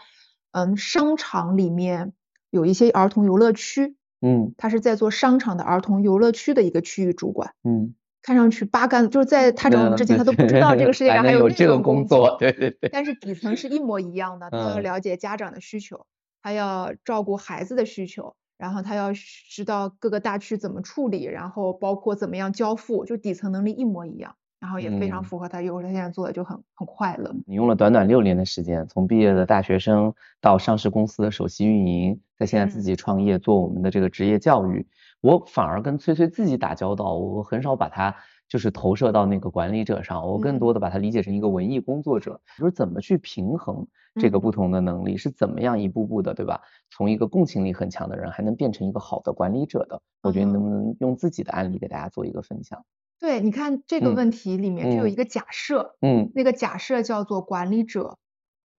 [0.78, 2.14] 商场里面
[2.50, 16.06] 有一些儿童游乐区，嗯，他是在做商场的儿童游乐区的一个区域主管，嗯，看上去八竿子就是在他找我们之前，他都不知道这个世界上还有这种工作，对对对，但是底层是一模一样的， 他要了解家长的需求，
[16.42, 24.36] 他要照顾孩子的需求，然后他要知道各个大区怎么处理，然后包括怎么样交付，就底层能力一模一样。
[24.62, 27.34] 然后也非常符合他，因为他现在做的就很很快乐。
[27.47, 34.88] 你用了短短六年的时间，从毕业的大学生到上市公司的首席运营，在现在自己创业做我们的这个职业教育，
[35.19, 38.15] 我反而跟崔崔自己打交道，我很少把他
[38.47, 43.88] 就是投射到那个管理者上，我更多的把它理解成一个文艺工作者，就是怎么去平衡
[44.19, 46.62] 这个不同的能力，是怎么样一步步的，对吧？
[46.91, 52.86] 从一个共情力很强的人，还能变成一个好的管理者的，我觉得能不能用自己的案例给大家做一个分享？
[53.22, 58.18] 对，你看这个问题里面就有一个假设，嗯，那个假设叫做管理者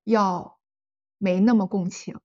[0.04, 0.58] 要
[1.20, 2.18] 没那么共情，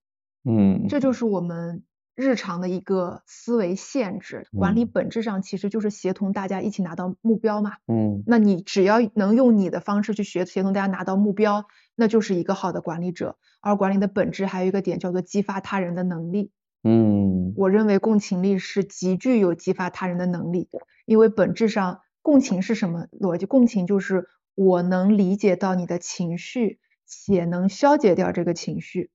[0.43, 1.83] 嗯，这就是我们
[2.15, 4.47] 日常的一个思维限制。
[4.57, 13.37] 管理本质上其实就是协同大家一起拿到目标嘛，嗯，那你只要能用你的方式去协协同大家拿到目标，那就是一个好的管理者。
[13.61, 16.49] 而管理的本质还有一个点叫做激发他人的能力，
[16.83, 20.67] 嗯，我认为共情力是极具有激发他人的能力，
[21.05, 21.99] 因为本质上。
[22.27, 23.45] 共情是什么逻辑？
[23.45, 29.11] 共情就是我能理解到你的情绪，且能消解掉这个情绪。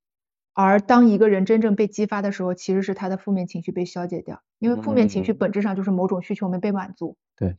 [0.55, 7.19] 而当一个人真正被激发的时候，其实是他的负面情绪被消解掉，因为负面情绪本质上就是某种需求没被满足。
[7.37, 7.59] 对，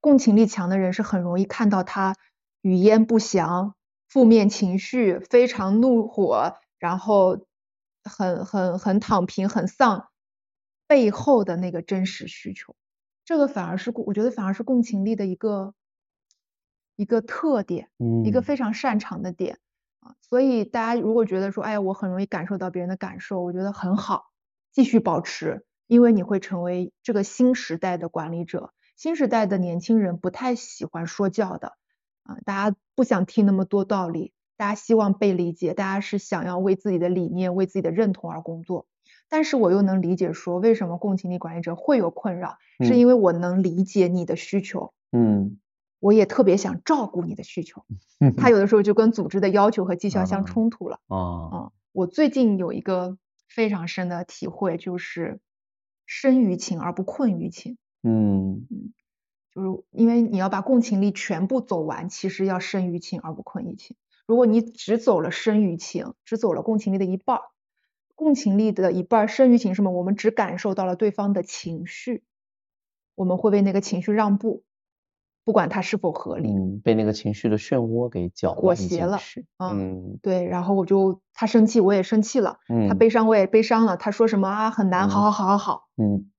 [0.00, 2.14] 共情力强的人是很容易看到他
[2.62, 3.74] 语焉不详、
[4.06, 7.44] 负面情绪非常怒火，然后
[8.04, 10.10] 很很很躺平、很丧
[10.86, 12.76] 背后的那个真实需求。
[13.26, 15.74] 这个反而是共，我觉得反而是共情力的一个
[16.94, 19.58] 一个特点，嗯，一个非常擅长的点
[19.98, 20.14] 啊。
[20.22, 24.26] 所以大家如果觉得说，哎呀，我很容易感受到别人的感受，我觉得很好，
[24.72, 28.72] 继续保持，因为你会成为这个新时代的管理者。
[28.96, 31.72] 新时代的年轻人不太喜欢说教的
[32.22, 38.86] 啊，大家不想听那么多道理，大家希望被理解，大家是想要为自己的理念、为自己的认同而工作。
[39.28, 45.58] 但是我又能理解说，为什么共情力管理者会有困扰，是因为我能理解你的需求，嗯，
[46.00, 47.84] 我也特别想照顾你的需求，
[48.20, 48.34] 嗯。
[48.36, 55.40] 他有的时候就跟组织的要求和绩效相冲突了，啊，我最近有一个非常深的体会，就是
[56.06, 58.66] 深于情而不困于情，嗯。
[58.70, 58.92] 嗯，
[59.54, 63.96] 就是因为你要把共情力全部走完，其实要深于情而不困于情。
[64.26, 67.42] 如果你只走了生于情，只走了共情力的一半儿，
[68.16, 69.92] 共情力的一半儿，生于情什么？
[69.92, 72.24] 我们只感受到了对方的情绪，
[73.14, 74.64] 我们会为那个情绪让步，
[75.44, 76.50] 不管它是否合理。
[76.50, 79.18] 嗯，被那个情绪的漩涡给搅裹挟了。
[79.58, 82.58] 嗯，对，然后我就他生气，我也生气了。
[82.68, 83.96] 嗯，他悲伤，我也悲伤了。
[83.96, 84.70] 他说什么啊？
[84.72, 85.88] 很难，好好好好好。
[85.96, 86.32] 嗯。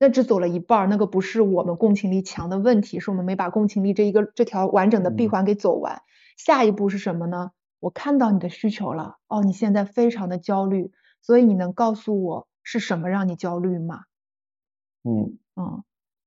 [0.00, 6.02] 那只走了一半，那个不是我们共情力强的问题，是我们没把共情力这一个这条完整的闭环给走完。
[6.36, 7.50] 下一步是什么呢？
[7.80, 14.02] 我看到你的需求了，哦，你现在非常的焦虑，所以你能告诉我是什么让你焦虑吗？
[15.04, 15.84] 嗯嗯，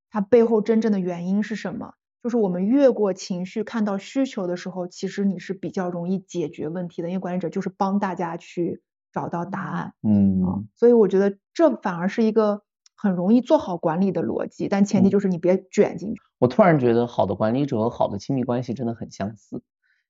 [0.10, 1.93] 它背后真正的原因是什么？
[2.23, 9.93] 就是我们越过情绪看到需求的时候，其实你是比较容易解决问题的，因为管理者就是帮大家去找到答案。
[10.01, 12.63] 嗯，所以我觉得这反而是一个。
[13.04, 16.21] 很容易做好管理的逻辑，但前提就是你别卷进去。
[16.38, 19.63] 我突然觉得好的管理者和好的亲密关系真的很相似，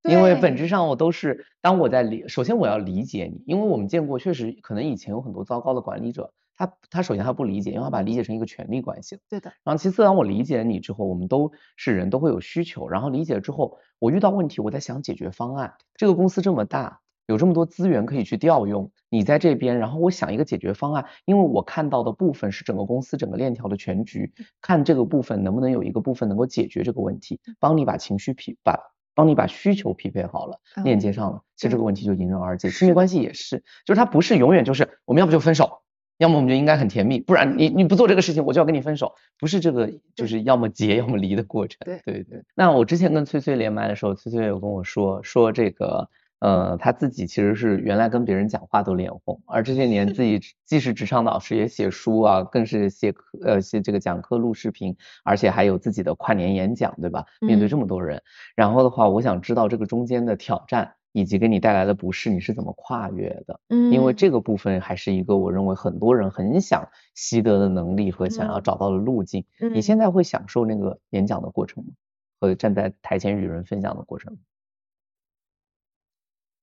[0.04, 9.52] 因为本质上我都是当我在理，首先我要理解你，因为我们见过确实可能以前有很多糟糕的管理者，他他首先他不理解，因为他把理解成一个权力关系对的。
[9.64, 15.74] 然后其次当我理解你之后，我们都是人都会有需求，然后理解之后，我遇到问题我在想解决方案。
[15.96, 17.00] 这个公司这么大。
[17.28, 28.78] 有这么多资源可以去调用，你在这边，然后我想一个解决方案，因为我看到的部分是整个公司整个链条的全局，看这个部分能不能有一个部分能够解决这个问题，帮你把情绪匹把，
[29.14, 32.70] 帮你把需求匹配好了，链接上了，其实这个问题就迎刃而解。
[32.70, 35.82] 亲密关系也是，就是它不是永远就是我们要不就分手，
[36.18, 41.78] 要么我们就应该很甜蜜，不然你你不做这个事情我就要跟你分手，不是这个就是要么结要么离的过程。
[41.86, 42.44] 对对对。
[42.56, 46.10] 那我之前跟崔崔连麦的时候，崔崔有跟我说说这个。
[46.42, 57.26] 呃，他自己其实是原来跟别人讲话都脸红，而这些年自己既是职场导师，也写书啊，更是写课呃写这个讲课录视频，而且还有自己的跨年演讲，对吧？
[57.42, 58.24] 面对这么多人，
[58.56, 63.60] 然后的话，我想知道这个中间的挑战以及给你带来的不适，你是怎么跨越的？
[63.70, 69.46] 嗯，因为这个部分还是一个我认为很多人很想习得的能力和想要找到的路径。
[69.60, 71.92] 嗯，你现在会享受那个演讲的过程吗？
[72.40, 74.36] 和站在台前与人分享的过程？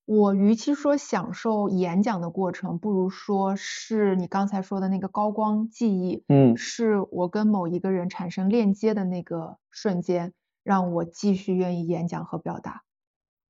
[0.08, 10.32] 我与其说享受演讲的过程，不如说是你刚才说的那个高光记忆，嗯，是我跟某一个人产生链接的那个瞬间，
[10.64, 12.84] 让我继续愿意演讲和表达，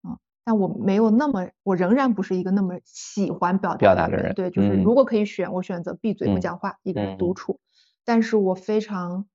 [0.02, 7.60] 嗯，但我没有那么，我仍然不是一个那么喜欢表表达的人，对，就是如果可以选，我选择闭嘴不讲话，一个人独处，
[8.04, 9.28] 但是我非常，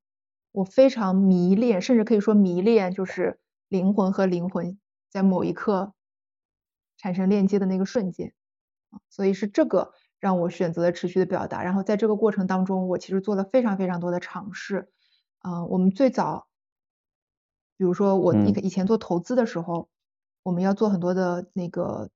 [0.51, 4.77] 我非常迷恋，甚至可以说迷恋，就是灵魂和灵魂
[5.09, 5.93] 在某一刻。
[7.03, 8.31] 产生链接的那个瞬间，
[9.09, 11.61] 所以是这个让我选择了持续的表达。
[11.61, 14.87] 然后在这个过程当中，我其实做了非常非常多的尝试。
[15.39, 16.47] 啊，我们最早，
[17.75, 19.89] 比如说我以以前做投资的时候，
[20.43, 22.09] 我们要做很多的那个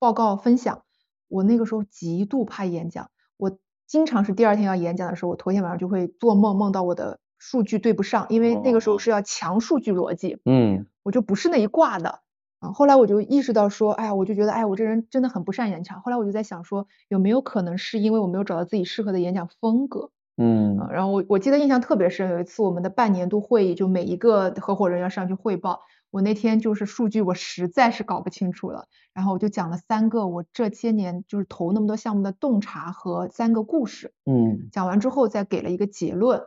[0.00, 0.82] 报告分享。
[1.28, 12.21] 我那个时候极度怕演讲，我经常是第二天要演讲的时候，我头天晚上就会做梦，梦到我的数据对不上，因为那个时候是要强数据逻辑，嗯，我就不是那一挂的。
[12.62, 16.00] 啊，后来我就意识到说，哎呀，我就觉得，哎，我这人真的很不善演讲。
[16.00, 20.10] 后来我就在想说，有没有可能是因为我没有找到自己适合的演讲风格？
[20.36, 25.80] 嗯，然后我我记得印象特别深，有一次我们的半年度会议，就每一个合伙人要上去汇报，
[26.12, 34.14] 我那天就是数据我实在是搞不清楚了，然后我就讲了三个我这些年就是投那么多项目的洞察和三个故事。
[34.24, 36.44] 嗯，讲完之后再给了一个结论，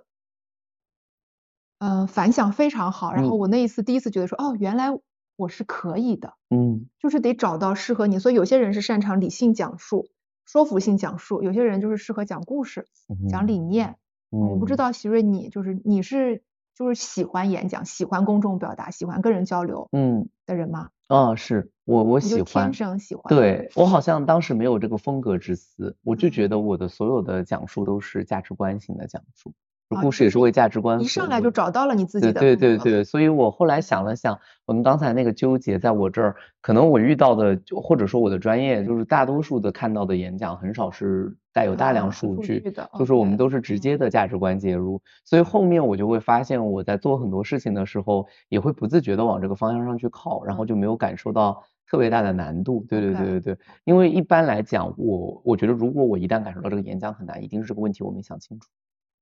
[1.79, 3.11] 嗯，反响非常好。
[3.11, 4.97] 然后我那一次第一次觉得说，哦，原来。
[5.35, 8.19] 我是可以的，嗯，就是得找到适合你。
[8.19, 10.07] 所以有些人是擅长理性讲述、
[10.45, 12.87] 说服性讲述，有些人就是适合讲故事、
[13.29, 13.95] 讲理念。
[14.29, 16.43] 我不知道席瑞你就是你是
[16.75, 20.89] 就是喜欢演讲、喜欢公众表达、喜欢跟人交流，嗯的人吗？
[21.07, 23.23] 啊，是我我喜欢，天生喜欢。
[23.29, 29.53] 对我好像当时没有这个风格之思，我就觉得我的所有的讲述都是价值观性的讲述。
[30.01, 32.39] 故事也是为价值观，一上来就找到了你自己的。
[32.39, 52.83] 对对对，所以我后来想了想，我们刚才那个纠结，在我这儿，可能我遇到的，或者说我的专业，就是大多数的看到的演讲，很少是带有大量数据的，就是我们都是直接的价值观介入，所以后面我就会发现，我在做很多事情的时候，也会不自觉的往这个方向上去靠，然后就没有感受到特别大的难度。
[52.89, 58.67] 对对对对对，因为一般来讲，我我觉得如果我一旦感受到这个演讲很难，一定是这个问题我没想清楚。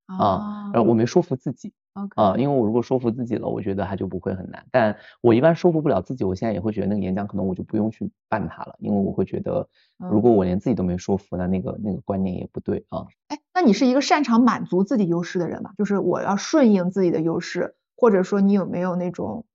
[0.06, 1.74] 啊，呃，我没说服自己，
[2.16, 4.66] 啊，因为我如果说服自己了，我觉得它就不会很难。
[4.72, 13.06] 但我一般说服不了自己，我现在也会觉得那个演讲可能我就不用去办它了，因为我会觉得，如果我连自己都没说服，那那个那个观念也不对啊。
[13.30, 15.72] 哎，那你是一个擅长满足自己优势的人吗？
[15.78, 19.46] 就是我要顺应自己的优势，或者说你有没有那种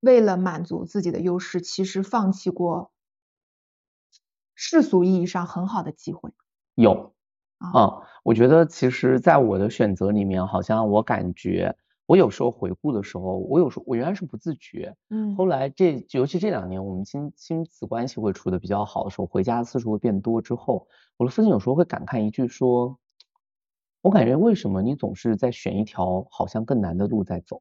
[0.00, 2.92] 为了满足自己的优势，其实放弃过
[4.54, 6.30] 世俗意义上很好的机会？
[6.74, 7.14] 有
[7.58, 11.76] 啊，我觉得其实在我的选择里面，好像我感觉。
[12.06, 20.86] 我有时候回顾的时候，我有时候我原来是不自觉，嗯，后来这尤其这两年我们亲亲子关系会处的比较好的时候，回家的次数会变多之后，
[21.16, 22.96] 我的父亲有时候会感叹一句说，
[24.02, 27.60] 我感觉为什么你总是在选一条好像更难的路在走，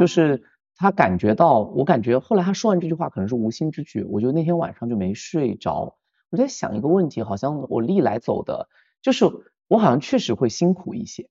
[0.00, 0.42] 就是
[0.74, 5.96] 他感觉到，我感觉后来他说完这句话可能是无心之举，我就那天晚上就没睡着，
[6.30, 8.68] 我在想一个问题，好像我历来走的，
[9.02, 9.24] 就是
[9.68, 11.28] 我好像确实会辛苦一些。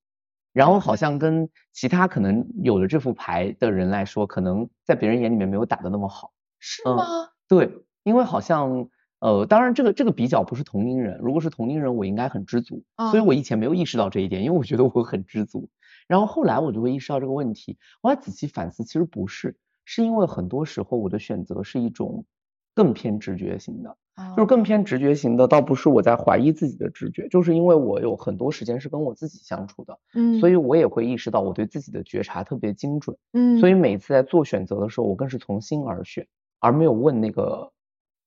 [0.51, 7.30] 然后好像跟其他可能有了这副牌的人来说，可能在别人眼里面没有打的那么好，是吗？
[7.47, 8.89] 对，因为好像
[9.20, 15.70] 呃，当然这个这个比较不是同龄人，如果是同龄人，我应该很知足，所以我以前没有意识到这一点，因为我觉得我很知足。
[16.07, 19.55] 然后后来我就会意识到这个问题，我仔细反思，其实不是，
[19.86, 22.26] 是因为很多时候我的选择是一种
[22.74, 23.95] 更偏直觉型的。
[24.36, 36.28] 就是更偏直觉型的，倒不是我在怀疑自己的直觉，就是因为我有很多时间是跟我自己相处的，嗯，所以我也会意识到我对自己的觉察特别精准，嗯，所以每次在做选择的时候，我更是从心而选，
[36.59, 37.72] 而没有问那个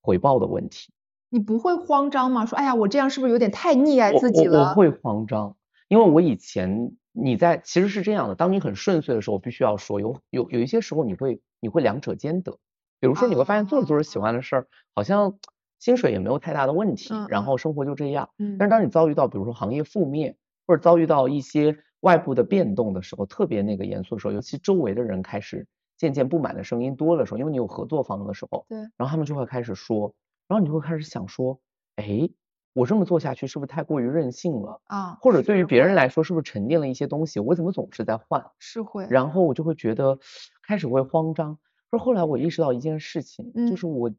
[0.00, 0.94] 回报的问题。
[1.28, 2.46] 你不会慌张吗？
[2.46, 4.70] 说，哎呀，我这样是不是有点太溺爱自己了？
[4.70, 5.54] 我会慌张，
[5.88, 12.56] 因为我以前你在其实是这样的，当你很顺遂的时候，我必须要说，有有有一些时候你会你会两者兼得，
[13.02, 15.34] 比如说你会发现做着做着喜欢的事儿，好像。
[15.82, 18.30] 薪水也没有太大的问题，然后生活就这样。
[18.38, 25.66] 嗯，但是当你遭遇到比如说行业覆灭，或者遭遇到一些外部的变动的时候，特别那个严肃的时候，尤其周围的人开始
[25.98, 30.14] 渐渐不满的声音多的时候，因为你有合作方的时候，对，然后他们就会开始说，
[30.46, 31.58] 然后你就会开始想说，
[31.96, 32.30] 哎，
[32.74, 35.18] 我这么做下去是不是太过于任性了啊？
[35.20, 37.40] 或者对于别人来说是不是沉淀了一些东西？
[37.40, 38.52] 我怎么总是在换？
[38.60, 39.04] 是会。
[39.10, 40.20] 然后我就会觉得
[40.62, 41.58] 开始会慌张。
[41.98, 44.10] 说后来我意识到一件事情，就是我。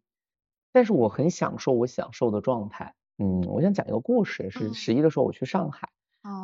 [0.76, 5.88] 但是我很享受我享受的状态，嗯，我想讲一个故事，是十一的时候我去上海，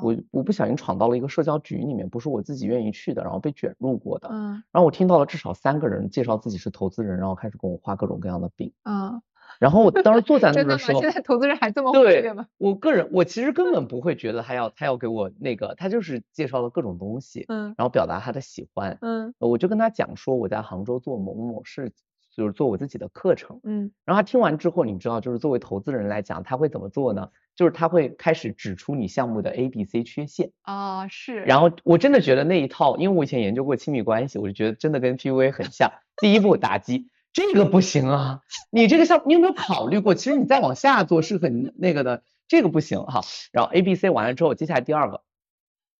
[0.03, 9.19] 我我不小心闯到了一个社交局里面，不是我自己愿意去的，然后被卷入过的，嗯，然后我听到了至少三个人介绍自己是投资人，然后开始跟我画各种各样的饼，嗯，
[9.59, 12.47] 然后我当时坐在 那的时候，现在投资人还这么对吗？
[12.57, 21.91] 我个人我其实根本不会觉得他要他要给我那个，他就是介绍了各种东西，嗯，然后表达他的喜欢，嗯，我就跟他讲说我在杭州做某某某事。
[22.31, 27.31] 就是做我自己的课程，嗯，然后他听完之后，你知道，就是作为投资人来讲，他会怎么做呢？
[27.53, 31.41] 就是他会开始指出你项目的 A、B、C 缺陷啊，是。
[31.41, 35.91] 然后我真的觉得那一套，因为我以前研究过亲密关系，我就觉得真的跟 PUA 很像。
[36.21, 40.15] 第一步打击，这个不行啊，你这个项，你有没有考虑过？
[40.15, 43.21] 其实你再往下做是很那个的，这个不行哈。
[43.51, 45.23] 然后 A、B、C 完了之后，接下来第二个，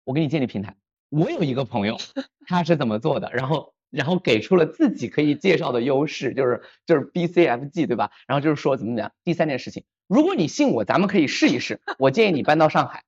[0.04, 0.76] 我给你建立平台。
[1.10, 1.98] 我有一个朋友，
[2.48, 3.32] 他是怎么做的？
[3.34, 3.74] 然后。
[3.92, 8.12] 然后给出了自己可以介绍的优势，就是就是 B C F G 对吧？
[8.28, 9.12] 然后就是说怎么讲？
[9.24, 11.82] 第三件事情，如果你信我，咱们可以试一试。
[11.98, 13.04] 我建议你搬到上海。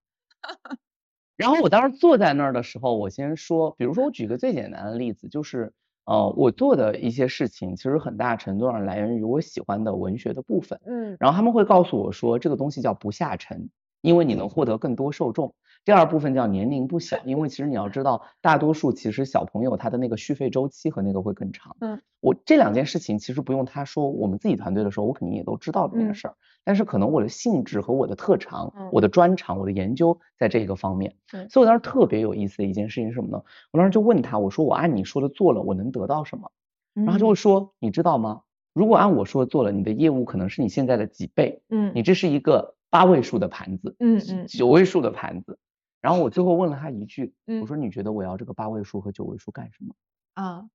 [1.37, 5.71] 然后我当时坐在那儿的时候，我先说，比如说我举个最简单的例子，就是
[6.05, 10.79] 呃，我做的一些事情，其实很大程度上来源于我喜欢的文学的部分。
[10.85, 11.15] 嗯。
[11.19, 13.69] 然后他们会告诉我说，这个东西叫不下沉，
[14.01, 15.53] 因为你能获得更多受众。
[15.83, 21.75] 第二部分叫年龄不小，因为其实你要知道，大多数其实小朋友他的那个续费周期和那个会更长。
[21.79, 26.35] 嗯，我这两件事情其实不用他说，我们自己团队的时候，我肯定也都知道这件事儿。
[26.63, 31.15] 但是可能我的性质和我的特长、我的专长、我的研究在这个方面。
[31.49, 33.41] 所以我当时特别有意思的一件事情是什么呢？
[33.71, 36.51] 我当时就问他，我说我按你说的做了，我能得到什么？
[36.93, 38.41] 然后他就会说，你知道吗？
[38.73, 41.63] 如果按我说的做了，你的业务可能是你现在的几倍。
[41.69, 43.95] 嗯，你这是一个八位数的盘子。
[43.99, 45.57] 嗯嗯，九位数的盘子。
[46.01, 49.93] 然后我最后问了他一句，我说你觉得我要这个八位数和九位数干什么？
[50.33, 50.67] 啊，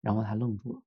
[0.00, 0.82] 然后他愣住了，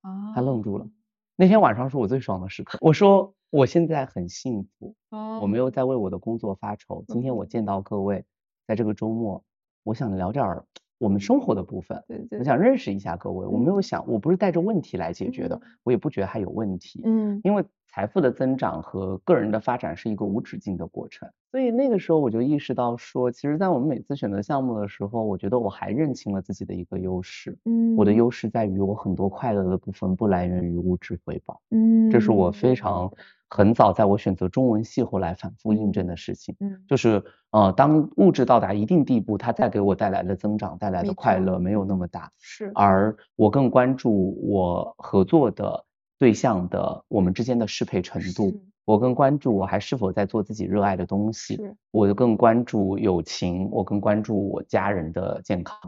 [0.00, 0.88] 啊，他愣住了。
[1.36, 2.78] 那天晚上是我最爽的时刻。
[2.80, 4.94] 我说我现在很幸福，
[5.42, 7.04] 我没有在为我的工作发愁。
[7.08, 8.24] 今天我见到各位，
[8.66, 9.44] 在这个周末，
[9.82, 10.64] 我想聊点儿
[10.98, 12.02] 我们生活的部分，
[12.38, 13.46] 我想认识一下各位。
[13.46, 17.02] 我没有想，我不是带着问题来解决的，我也不觉得还有问题。
[17.04, 17.64] 嗯，因为。
[17.96, 27.58] 财富的增长和个人的发展是一个无止境的过程，所以那个时候我就意识到说，其实，在我们每次选择项目的时候，我觉得我还认清了自己的一个优势。
[27.64, 31.58] 嗯，我的优势在于我很多快乐的部分不来源于物质回报。
[31.70, 33.10] 嗯，这是我非常
[33.48, 36.54] 很早在我选择中文系后来反复印证的事情。
[36.60, 42.30] 嗯，就是呃，当物质到达一定地步，它再给我带来的增长带来的快乐没有那么大。
[42.38, 45.82] 是，而我更关注我合作的。
[46.18, 51.60] 对象的我们之间的适配程度，我更关注我还是否在做自己热爱的东西，
[51.90, 55.78] 我更关注友情，我更关注我家人的健康，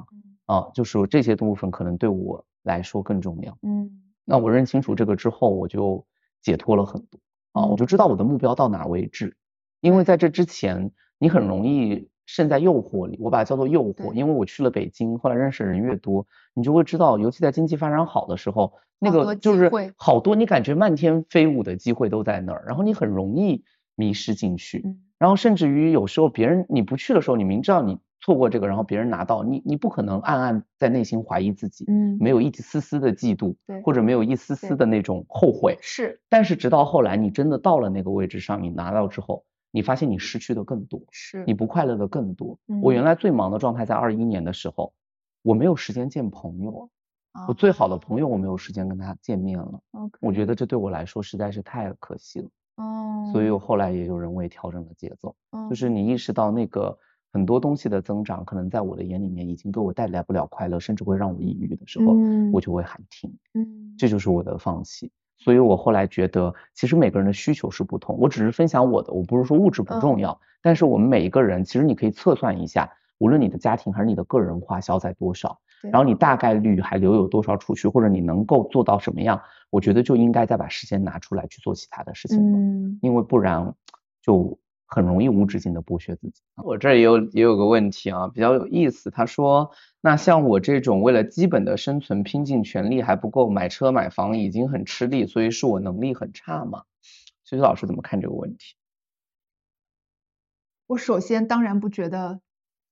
[0.46, 3.56] 啊，就是这些部分可能对我来说更重要。
[3.62, 6.04] 嗯，那我认清楚这个之后，我就
[6.42, 7.18] 解脱了很多。
[7.52, 9.36] 啊，我就知道我的目标到哪为止，
[9.80, 16.24] 因为在这之前你很容易陷在诱惑里，我把它叫做诱惑，因为我去了北京，后来认识人越多，
[16.54, 23.64] 你就会知道，尤其在经济发展好的时候，那个就是好多你感觉漫天飞舞的机会都在那儿，然后你很容易
[23.96, 24.84] 迷失进去，
[25.18, 27.98] 然后甚至于有时候别人你不去的时候，你明知道你。
[28.20, 36.20] 错过这个，然后别人拿到你，你不可能暗暗在内心怀疑自己，嗯，没有一丝丝的嫉妒，对，或者没有一丝丝的那种后悔，是。
[36.28, 42.58] 但是直到后来，你真的到了那个位置上，你拿到之后，你发现你失去的更多，是，你不快乐的更多。
[42.82, 44.92] 我原来最忙的状态在二一年的时候，
[45.42, 46.90] 我没有时间见朋友，
[47.46, 49.80] 我最好的朋友我没有时间跟他见面了
[50.20, 55.34] 我觉得这对我来说实在是太可惜了，哦，所以我后来也就人为调整了节奏，
[55.68, 56.98] 就是你意识到那个。
[57.30, 62.14] 很多东西的增长，可能在我的眼里面已经给我带来不了快乐，甚至会让我抑郁的时候，
[62.50, 63.30] 我就会喊停。
[63.52, 65.12] 嗯，这就是我的放弃。
[65.38, 68.18] 所以我后来觉得，其实每个人的需求是不同。
[68.18, 82.58] 我只是分享我的，我不是说物质不重要，但是我们每一个人，其实你可以测算一下，无论你的家庭还是你的个人花销在多少，然后你大概率还留有多少储蓄，或者你能够做到什么样，我觉得就应该再把时间拿出来去做其他的事情了。
[82.58, 83.74] 嗯，因为不然
[84.22, 84.58] 就。
[84.88, 86.40] 很容易无止境的剥削自己。
[86.56, 89.10] 我这儿也有也有个问题啊，比较有意思。
[89.10, 89.70] 他说，
[90.00, 96.84] 那像我这种为了基本的生存拼尽全力还不够，买车买房已经很吃力，所以是我能力很差吗？
[97.44, 98.74] 崔崔老师怎么看这个问题？
[100.86, 102.40] 我首先当然不觉得，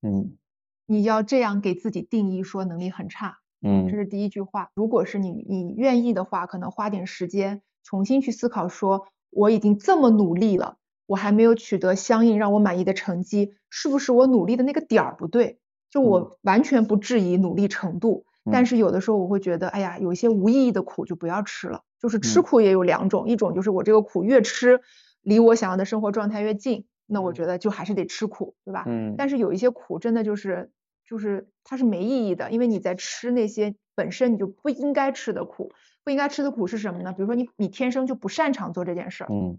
[0.03, 0.36] 嗯，
[0.84, 4.70] 你要这样给自己定义说能力很差，嗯，这是第一句话。
[4.74, 10.76] 如果是你你愿意的话，可能花点时间重新去思考，说我已经这么努力了。
[11.07, 15.59] 我还没有取得相应让我满意的成绩，是不是我努力的那个点儿不对？
[15.90, 21.82] 就我完全不质疑努力程度，但是有的时候我会觉得，哎呀，有一些无意义的苦就不要吃了。
[21.98, 24.80] 就是吃苦也有两种，一种就是我这个苦越吃，
[25.22, 28.84] 离我想要的生活状态越近，那我觉得就还是得吃苦，对吧？
[28.86, 29.14] 嗯。
[29.16, 30.70] 但是有一些苦真的就是
[31.09, 35.72] 就是它是没意义的，因为你在吃那些本身你就不应该吃的苦，
[36.04, 37.12] 不应该吃的苦是什么呢？
[37.12, 39.59] 比如说你你天生就不擅长做这件事儿，嗯。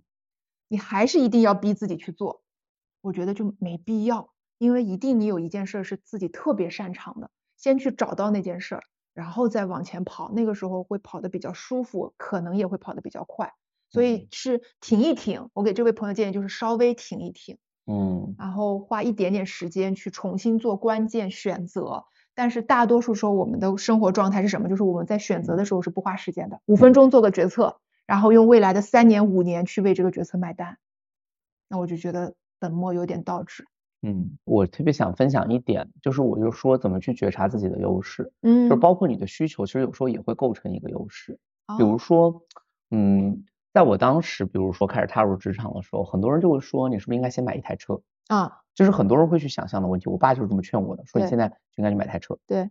[0.68, 2.42] 你还是一定要逼自己去做，
[3.02, 8.80] 我觉得就没必要，因为一定你有一件事是自己特别擅长的，先去找到那件事，
[9.14, 13.54] 然后再往前跑，那个时候会跑得比较舒服，可能也会跑得比较快。
[13.90, 22.04] 所以是停一停，我给这位朋友建议就是稍微停一停，嗯，然后花一点点时间去重新做关键选择。
[22.36, 24.68] 但是大多数时候我们的生活状态是什么？
[24.68, 27.80] 就是我们在选择的时候是不花时间的，五分钟做个决策。
[28.08, 30.80] 然后用未来的三年五年去为这个决策买单，
[31.68, 33.68] 那我就觉得本末有点倒置。
[34.02, 41.38] 嗯，我特别想分享一点，就是我就说怎么去觉察自己的优势，嗯，就包括你的需求，其实有时候也会构成一个优势。
[41.78, 42.44] 比如说，
[42.92, 43.44] 嗯，
[43.74, 48.62] 在我当时，比如说开始踏入职场的时候，很多人就会说你是不是应该先买一台车啊？
[48.74, 50.10] 就是很多人会去想象的问题。
[50.10, 52.38] 我爸就是这么劝我的，说你现在就应该去买台车。
[52.48, 52.70] 对。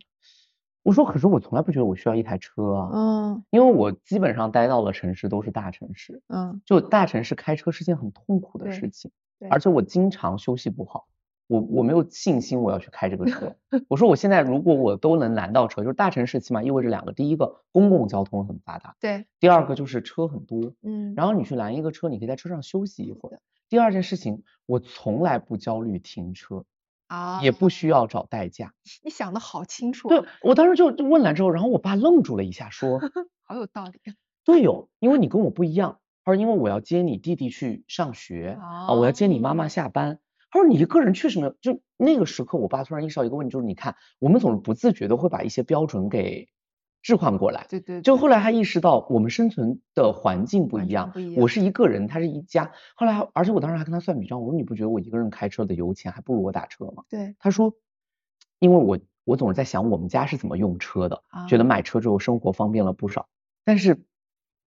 [0.87, 9.11] 我说，可是我从来不觉得我需要一台车啊，嗯，因为我基本上待到的城市都是大城市，嗯，就大城市开车是件很痛苦的事情，
[9.41, 11.09] 对，而且我经常休息不好，
[11.49, 13.57] 我我没有信心我要去开这个车。
[13.89, 23.41] 我说我现在如果我都能拦到车，就是大城市起码意味着两个，第一个公共交通很发达，对，第二个就是车很多，嗯，然后你去拦一个车，你可以在车上休息一会儿。
[23.69, 26.65] 第二件事情，我从来不焦虑停车。
[27.07, 28.73] 啊，也不需要找代驾。
[29.05, 30.09] 你想的好清楚。
[30.09, 32.99] 对，我当时就问了之后，然后我爸愣住了一下，说：
[33.45, 34.01] 好有道理。
[34.45, 36.01] 对哦，因为你跟我不一样。
[36.25, 40.19] 他说，因为我要接你弟弟去上学啊，我要接你妈妈下班。
[40.51, 41.57] 他说，你一个人确实没有。
[41.61, 46.49] 就那个时刻，我爸突然意识到一个问题，就是你看，我们总是不自觉的会把一些标准给。
[47.07, 52.73] 置换过来，对对，就后来他意识到我们生存的环境不一样，我是一个人，他是一家。
[52.97, 57.05] 后来，而且我当时还跟他算笔账，我说你不觉得我一个人开车的油钱还不如我打车吗？
[57.09, 57.73] 对，他说，
[58.59, 63.29] 因为我我总是在想我们家是怎么用车的，觉得买车之后生活方便了不少，
[63.65, 64.03] 但是。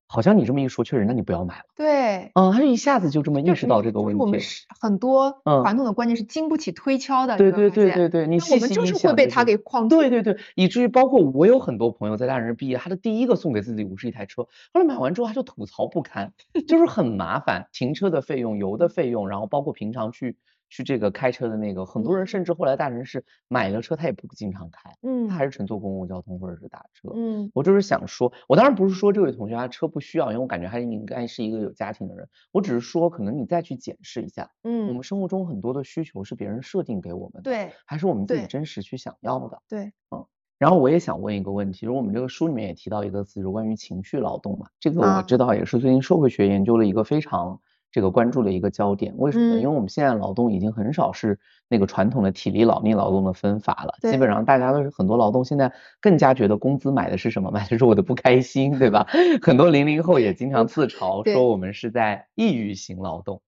[0.07, 1.65] 好像你这么一说，确实，那你不要买了。
[1.75, 4.21] 对，嗯，他就一下子就这么意识到这个问题。
[4.21, 7.37] 我们是很多传统的观念是经不起推敲的。
[7.37, 9.97] 对对对对对，你我们就是会被他给框住。
[9.97, 14.43] 对对对，以至于包括我有很多朋友在大城市毕业，他的第一个送给自己礼物是一台车，
[14.73, 16.33] 后来买完之后他就吐槽不堪，
[16.67, 20.37] 就是很麻烦，停车的费用、油的费用，然后包括平常去。
[20.70, 40.26] 去这个开车的那个，很多人甚至后来大城市买了车，他也不经常开，嗯，他还是乘坐公共交通或者是打车，嗯，我就是想说，我当然不是说这位同学他车不需要，因为我感觉他应该是一个有家庭的人，我只是说可能你再去检视一下，嗯，我们生活中很多的需求是别人设定给我们的，对，还是我们自己真实去想要的，对，嗯，
[40.57, 44.68] 然后我也想问一个问题，就是我们这个书里面也提到一个词，就是关于情绪劳动嘛。
[44.80, 47.61] 这个我知道也是最近社会学研究了一个非常
[47.97, 49.11] 这个关注的一个焦点。
[49.17, 49.59] 为什么呢？
[49.59, 57.49] 因为我们现在劳动已经很少是那个传统的体力劳力劳动的分法了，基本上大家都是很多劳动现在更加觉得工资买的是什么？
[57.49, 59.07] 买的是我的不开心，对吧？
[59.41, 63.41] 很多零零后也经常自嘲说我们是在抑郁型劳动，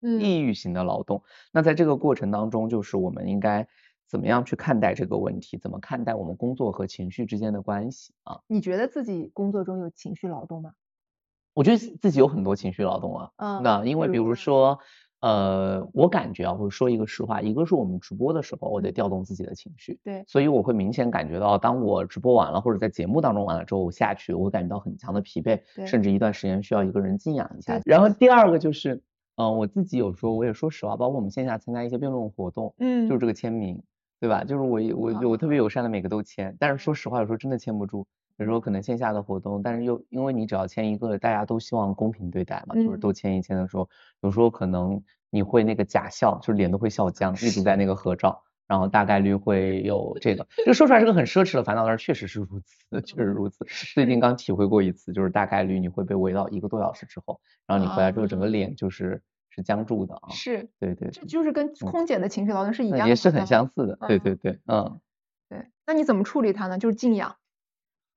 [0.00, 1.22] 抑郁型的劳动。
[1.52, 3.68] 那在这个过程当中，就是我们应该。
[4.06, 5.56] 怎么样去看待这个问题？
[5.56, 8.38] 怎么看待我们工作和情绪之间的关系啊？
[8.46, 10.72] 你觉得自己工作中有情绪劳动吗？
[11.54, 13.30] 我觉得自己有很多情绪劳动啊。
[13.36, 13.62] 嗯。
[13.62, 14.78] 那因为比如说，
[15.20, 19.98] 呃，我感觉啊，或者说一个实话，一个是我们直播的时候，我得调动自己的情绪。
[20.04, 20.22] 对。
[20.26, 27.80] 所以我会明显感觉到，当我直播完了，或者在节目当中完了之后，我下去，我会感觉到很强的疲惫，甚至一段时间需要一个人静养一下。
[27.84, 29.02] 然后第二个就是，
[29.36, 33.82] 嗯，我自己有时候我也说实话，包括我们线下参加一些辩论活动，嗯，就是这个签名。
[34.20, 34.42] 对吧？
[34.42, 36.56] 就是我我我特别友善的，每个都签。
[36.58, 38.06] 但是说实话，有时候真的签不住。
[38.36, 43.88] 有时候可能线下的活动，但是又因为你只要签一个，大家都希望公平对待嘛，就是都签一签的时候，
[44.22, 50.46] 有时候可能你会那个假笑，就是脸都会笑僵，一直在那个合照，然后大概率会有这个。
[50.56, 53.64] 这个说出来是个很奢侈的烦恼，但是确实是如此，确实如此。
[53.94, 59.22] 最近刚体会过一次，就是大概率你会被围到一个多小时之后，然后你回来之后整个脸就是。
[59.56, 64.98] 是僵住的啊，是对对，这就是跟空姐的情绪劳动是一样的，也是很相似的，对对对，嗯，
[65.48, 66.76] 对，那你怎么处理它呢？
[66.76, 67.36] 就是静养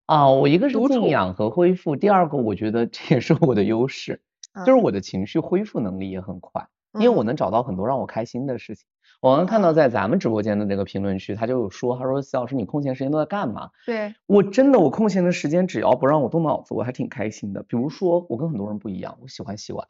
[0.08, 4.22] 啊，我一个是静养和恢复，第二个我觉得这也是我的优势，
[4.66, 8.86] 就是我的情绪恢复能力也很快，因为我能找到很多让我开心的事情。
[9.20, 13.72] 我刚看到在咱们直播间的那个评论区，他就有说，他说肖老师你空闲时间都在干嘛？
[13.86, 17.64] 对我真的我空闲的时间只要不让我动脑子，我还挺开心的。
[17.64, 19.88] 比如说我跟很多人不一样，我喜欢洗碗。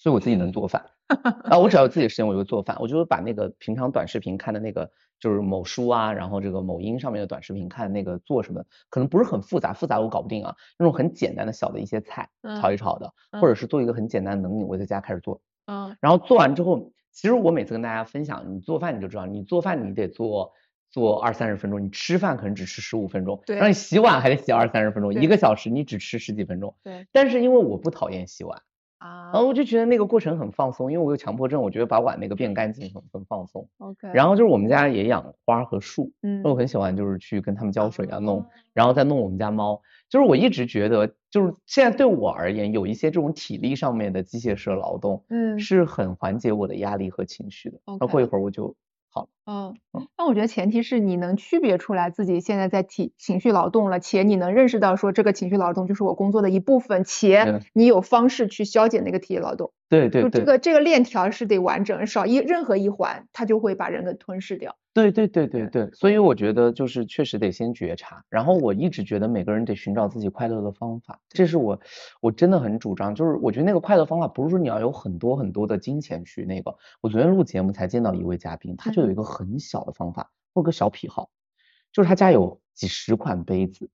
[0.00, 0.86] 所以我自己能做饭，
[1.44, 2.78] 啊，我只要有自己的时间，我就做饭。
[2.80, 4.90] 我就把那个平常短视频看的那个，
[5.20, 10.56] 就是某书啊，然后这个某音上面的短视频看那个做什么，可能不是很复杂，复杂我搞不定啊。
[10.78, 12.30] 那种很简单的小的一些菜，
[12.62, 15.42] 炒一炒的，或者是做一个很简单的冷饮，我在家开始做。
[15.66, 15.94] 嗯。
[16.00, 20.52] 然后做完之后，其实我每次跟大家分享，你做饭你就知道，你做饭你得做
[20.90, 23.56] 做二三十分钟，你吃饭可能只吃十五分钟，对。
[23.56, 27.06] 然后你洗碗还得洗二三十分钟，一个小时你只吃十几分钟，对。
[27.12, 28.62] 但是因为我不讨厌洗碗。
[29.00, 33.68] 啊，然后我就觉得那个过程很放松，因为我有强迫症，我觉得把碗那个变干净很很放松。
[33.78, 34.08] OK。
[34.14, 39.80] 然后就是我们家也养花和树，嗯，我很喜欢就是去跟他们浇水啊弄，然后再弄我们家猫。
[40.08, 47.80] 就是我一直觉得，就是现在对我而言，有一些这种体力上面的机械式劳动，嗯，是很缓解我的压力和情绪的。
[47.86, 48.06] 然后。
[48.08, 48.74] 过一会儿我就。
[49.12, 49.74] 好，嗯，
[50.16, 59.72] 那我觉得前提是你能区别出来自己现在在体情绪劳动了，且你能认识到说这个情绪劳动就是我工作的一部分，且你有方式去消解那个体力劳动。
[59.88, 64.76] 对对对，这个这个链条是得完整，少一任何一环，它就会把人给吞噬掉。
[64.92, 71.80] 对对对对对，所以我觉得就是确实得先觉察，然后我一直觉得每个人得寻找自己快乐的方法，这是我
[72.20, 81.30] 我真的很主张，就是我觉得那个快乐方法不是说你要有很多很多的金钱去那个，我昨天录节目才见到一位嘉宾，他就有一个很小的方法，或个小癖好，
[81.92, 82.60] 就是他家有。
[82.72, 83.90] 几十款杯子，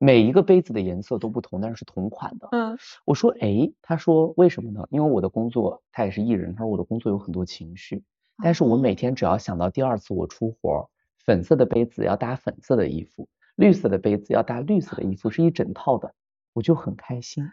[0.00, 2.48] 每一个杯子的颜色都不同，但是是同款的。
[2.50, 4.84] 嗯，我说，哎，他说为什么呢？
[4.90, 8.02] 因为我的工作，他也是艺人，他说我的工作有很多情绪，
[8.42, 10.88] 但是我每天只要想到第二次我出活，
[11.24, 16.14] 粉色的杯子要搭粉色的衣服，绿色的杯子要搭绿色的衣服，是一整套的，
[16.52, 17.48] 我就很开心，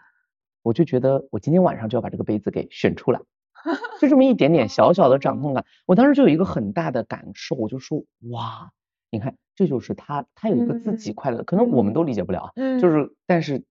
[0.61, 3.21] 我就觉得我今天晚上就要把这个杯子给选出来，
[3.99, 8.71] 就这么一点点小小的掌控感，我当时就有一个很大的感受，我就说，哇，
[9.09, 9.35] 你看。
[9.55, 12.51] 这就是他，他有一个自己快乐，可能我们都理解不了啊。
[12.81, 13.63] 就是，但是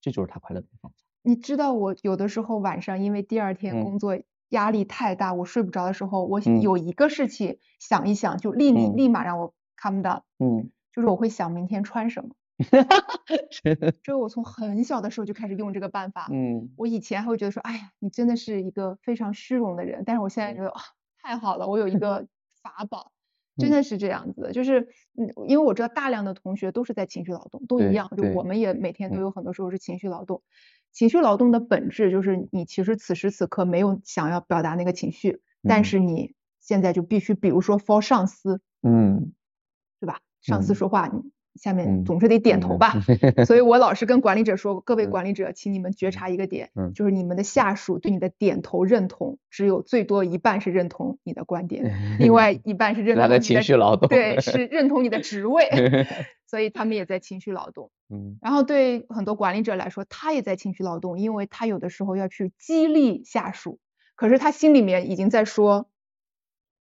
[0.00, 0.98] 这就是他快乐的方法。
[1.22, 4.18] 你知道，我有的时候晚上因为第二天工作
[4.50, 10.22] 压力太大，我睡不着的时候，我有一个事情想一想，就立立立马让我 calm down。
[10.38, 10.70] 嗯。
[10.92, 12.30] 就是我会想明天穿什么。
[12.70, 13.92] 哈哈哈。
[14.02, 16.28] 这我从很小的时候就开始用这个办法。
[16.32, 16.70] 嗯。
[16.76, 20.72] 我以前还会觉得说，哎呀，你真的是一个非常虚荣的人，但是我现在觉得，
[21.22, 22.26] 太好了，我有一个
[22.62, 23.12] 法宝。
[23.60, 24.86] 真的是这样子的，就是
[25.16, 30.42] 嗯，因为我知道大量的同学都是在情绪劳动，都一样，就我们也每天都有很多时候是情绪劳动。
[30.92, 39.32] 情绪劳动的本质就是你其实此时此刻没有想要表达那个情绪，但是你现在就必须，比如说 for 上司，嗯，
[40.00, 40.20] 对吧？
[40.40, 41.30] 上司说话你。
[41.58, 42.94] 下面总是得点头吧，
[43.46, 55.68] 所以我老是跟管理者说，各位管理者，请你们觉察一个点，就是你们的下属对你的点头认同，只有最多一半是认同你的观点， 另外一半是认同你的情绪劳动，对，是认同你的职位，
[56.46, 57.90] 所以他们也在情绪劳动。
[58.08, 63.78] 嗯，然后对很多管理者来说，他也在情绪劳动，因为他有的时候要去激励下属，
[64.16, 65.88] 可是他心里面已经在说。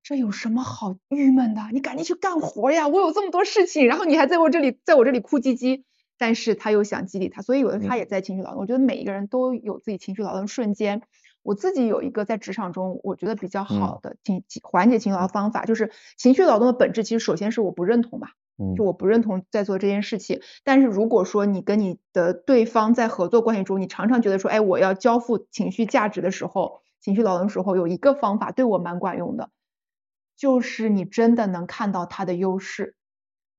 [0.07, 1.63] 这有什么好郁闷的？
[1.73, 2.87] 你赶紧去干活呀！
[2.87, 5.83] 我有这么多事情，然后你还在我这里，在我这里哭唧唧。
[6.17, 8.61] 但是他又想激励他，所以有的他也在情绪劳动。
[8.61, 11.01] 我觉得每一个人都有自己情绪劳动瞬间。
[11.43, 18.29] 我自己有一个在职场中我觉得比较好的情缓解情绪劳动方法，就是情绪劳动的本质其实首先是我不认同吧，
[18.77, 20.39] 就我不认同在做这件事情。
[20.63, 29.49] 但是如果说你跟你的对方在合作关系中，你常常觉得说，哎，我要交付情绪价值的时候，情绪劳动的时候，有一个方法对我蛮管用的，
[30.37, 32.95] 就是你真的能看到他的优势。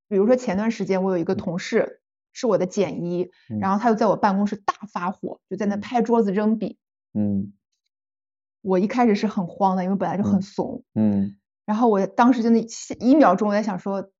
[0.08, 2.00] 比如说前段时间我有一个同事。
[2.34, 6.78] 是我的简一，然后他又在我办公室大发火，就在那拍桌子扔笔。
[7.12, 7.52] 嗯，
[8.62, 10.84] 我一开始是很慌的，因为本来就很怂。
[10.94, 12.64] 嗯，然后我当时就那
[13.00, 14.12] 一秒钟我在想说，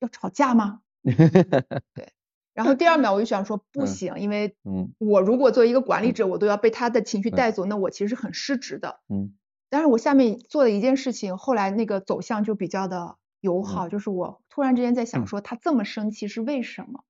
[0.00, 0.80] 要吵架吗？
[1.02, 2.12] 对。
[2.52, 4.54] 然后第二秒我就想说 不行，因为
[4.98, 9.00] 我如果作为一个管理者，我都要被他的情绪带走，那我其实是很失职的。
[9.08, 9.32] 嗯。
[9.70, 17.04] 但是我下面做的一件事情，后来那个走向就比较的友好，就是我突然之间在想说，他这么生气是为什么？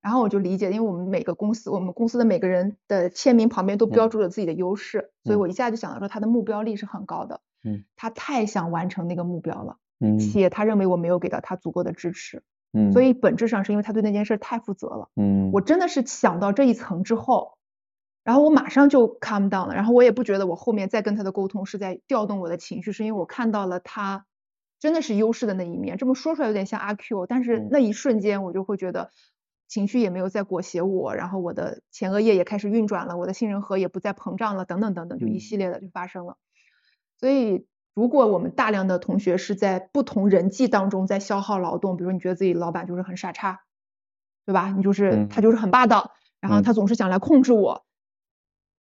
[0.00, 12.42] 然后我就理解，因为我们每个公司，我们公司的每个人的签名旁边都标注了自己的优势，所以我一下就想到说他的目标力是很高的，嗯，他太想完成那个目标了，嗯，且他认为我没有给到他足够的支持，
[12.74, 17.56] 嗯，所以本质上是因为他对那件事太负责了，嗯，我真的是想到这一层之后，
[18.24, 24.26] 然后我马上就 calm down 了，然后我也不觉得我后面再跟他的沟通是在调动我的情绪，是因为我看到了他
[24.80, 29.10] 真的是优势的那一面，这么说出来有点像阿 Q，但是那一瞬间我就会觉得。
[29.66, 36.36] 情绪也没有在裹挟我，然后我的前额叶也开始运转了，我的杏仁核也不再膨胀了，等等等等，就一系列的就发生了。
[37.18, 43.62] 所以，如果我们大量的同学是在不同人际当中在消耗劳动，比如你觉得自己老板就是很傻叉，
[44.44, 44.70] 对吧？
[44.76, 47.84] 你就是他就是很霸道，然后他总是想来控制我。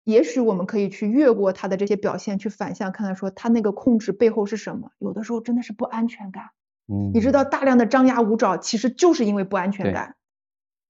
[0.08, 4.90] 也许我们可以去越过他的这些表现，去反向看看说他那个控制背后是什么？
[4.98, 6.44] 有的时候真的是不安全感。
[6.86, 10.16] 嗯，你知道大量的张牙舞爪其实就是因为不安全感。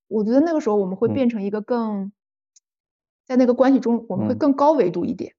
[0.07, 2.13] 我觉得那个时候我们会变成一个更，
[3.27, 5.35] 在那个关系中我们会更高维度一点，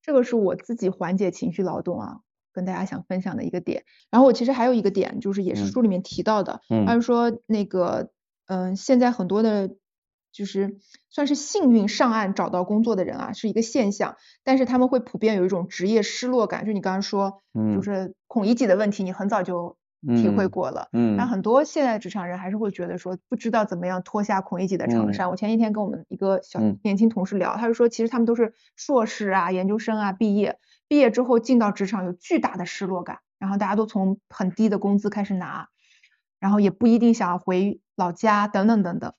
[0.00, 2.20] 这个是我自己缓解情绪劳动啊，
[2.52, 3.82] 跟大家想分享的一个点。
[4.12, 8.10] 然后我其实还有一个点，就是也是书里面提到的，他是说那个，
[8.46, 9.74] 嗯，现在很多的，
[10.32, 10.78] 就是
[11.10, 17.42] 算是幸运上岸找到工作的人啊，是一个现象，但是他们会普遍有一种职业失落感，就你刚刚说，
[17.74, 19.76] 就是孔乙己的问题，你很早就。
[20.06, 25.28] 体会过了，嗯，那很多现在职场人还是会觉得说不知道怎么样脱下孔乙己的长衫。
[25.28, 35.68] 我前几天跟我们一个小年轻同事聊，他就说其实他们都是硕士啊、研究生啊毕业，毕业之后进到职场有巨大的失落感，然后大家都从很低的工资开始拿，
[36.38, 39.14] 然后也不一定想要回老家等等等等。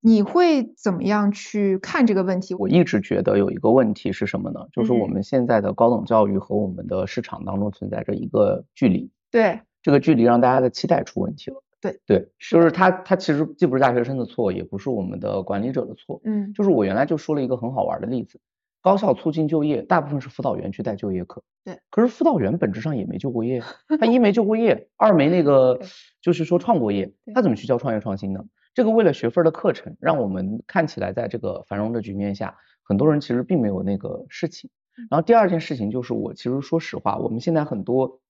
[0.00, 2.54] 你会怎么样去看这个问题？
[2.54, 4.60] 我一直觉得有一个问题是什么呢？
[4.72, 9.10] 就是我们现在的高等教育和我们的市场当中存在着一个距离。
[9.30, 9.60] 对。
[9.82, 11.62] 这个距离让大家的期待出问题了。
[11.80, 16.20] 对对，就是他他其实既不是大学生的错，也不是我们的管理者的错。
[16.24, 18.40] 嗯，就是我原来就说了一个很好玩的例子，
[18.82, 21.44] 高校促进就业，大部分是辅导员去带就业课。
[21.64, 23.62] 对，可是辅导员本质上也没就过业，
[24.00, 25.78] 他一没就过业，二没那个
[26.20, 28.44] 就是说创过业，他怎么去教创业创新呢？
[28.76, 34.68] 这个为了学分的课程，让我们看起来在这个繁荣的局面下，很多人其实并没有那个事情。
[35.10, 38.20] 然后第二件事情就是，我其实说实话，我们现在很多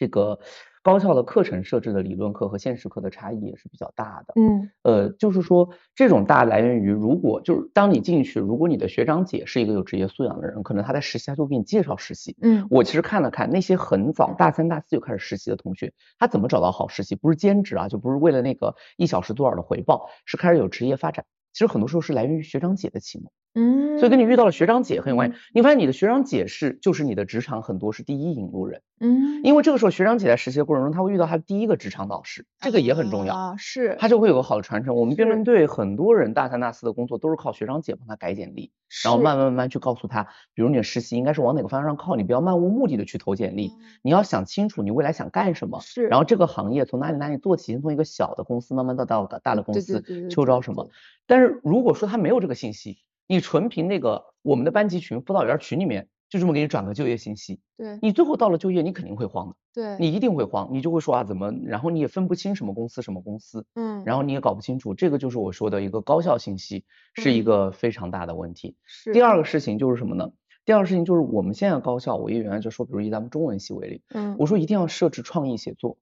[0.00, 0.38] 这个。
[0.82, 4.32] 高校的课程设置的理论课和现实课的差异也是比较大的。
[4.36, 12.34] 嗯，呃，就是说这种大来源于，如果就是当你进去，如果你的学长姐是一个有职业素养的人，可能他在实习他就给你介绍实习。
[12.40, 17.14] 嗯，我其实看了看那些很早大三大四就开始实习的同学，他怎么找到好实习？
[17.14, 21.26] 不是兼职啊，就不是为了那个一小时多少的回报，是开始有职业发展。
[21.52, 23.30] 其实很多时候是来源于学长姐的启蒙。
[23.54, 25.36] 嗯，所以跟你遇到了学长姐很有关系。
[25.52, 28.82] 你发现你的学长姐是就是你的职场很多是第一引路人。
[29.00, 33.56] 嗯，因为这个时候学长姐在实习的过程中，他会遇到他第一个职场导师，这个也很重要啊。
[33.56, 34.94] 是，他就会有个好的传承。
[34.94, 38.70] 我们辩论队很多人大三大四的工作都是靠学长姐帮他改简历，
[39.02, 40.24] 然后慢慢慢慢去告诉他，
[40.54, 43.72] 比如你的实习应该是往哪个方向上靠，你不要漫无目的的去投简历，
[44.02, 45.80] 你要想清楚你未来想干什么。
[45.80, 50.90] 是，然后这个行业从哪里哪里做起，先从一个小的公司慢慢到到大的公司，秋招什么。
[51.26, 52.98] 但是如果说他没有这个信息，
[53.30, 68.74] 你纯凭那个我们的班级群、辅导员群里面就这么给你转个就业信息，对，你最后到了就业，你肯定会慌的，对，你一定会慌，你就会说啊怎么，然后你也分不清什么公司什么公司，嗯，然后你也搞不清楚，这个就是我说的一个高校信息是一个非常大的问题。
[68.84, 69.12] 是。
[69.12, 70.32] 第二个事情就是什么呢？
[70.64, 75.96] 第二个事情就是我们现在高校，我也原来就说，比如以咱们中文系为例，嗯，我说一定要设置创意写作。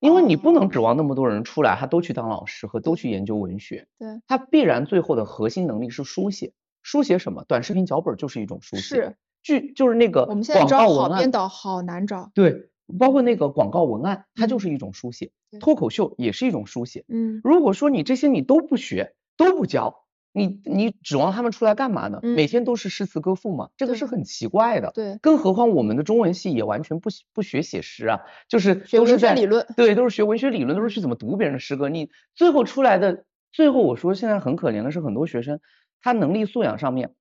[0.00, 6.52] 因为你不能指望那么多人出来，他都去当老师和都去研究文学，对，他必然最后的核心能力是书写。
[6.82, 7.44] 书写什么？
[7.46, 8.82] 短视频脚本就是一种书写。
[8.82, 9.16] 是。
[9.40, 12.30] 剧就是那个我们现在找好编导好难找。
[12.34, 15.30] 对，包括那个广告文案，它就是一种书写，
[15.60, 17.04] 脱口秀也是一种书写。
[17.08, 20.04] 嗯，如果说你这些你都不学，都不教。
[20.32, 22.20] 你你指望他们出来干嘛呢？
[22.22, 23.70] 每天都是诗词歌赋吗？
[23.76, 24.92] 这个是很奇怪的。
[24.94, 31.88] 对，更何况我们的中文系也完全不不学写诗啊，就是都是在理论，对，都是学文学理论，都是去怎么读别人的诗歌。
[31.88, 35.60] 你最后出来的，最后我说现在很可怜的是很多学生，
[36.00, 37.14] 他能力素养上面，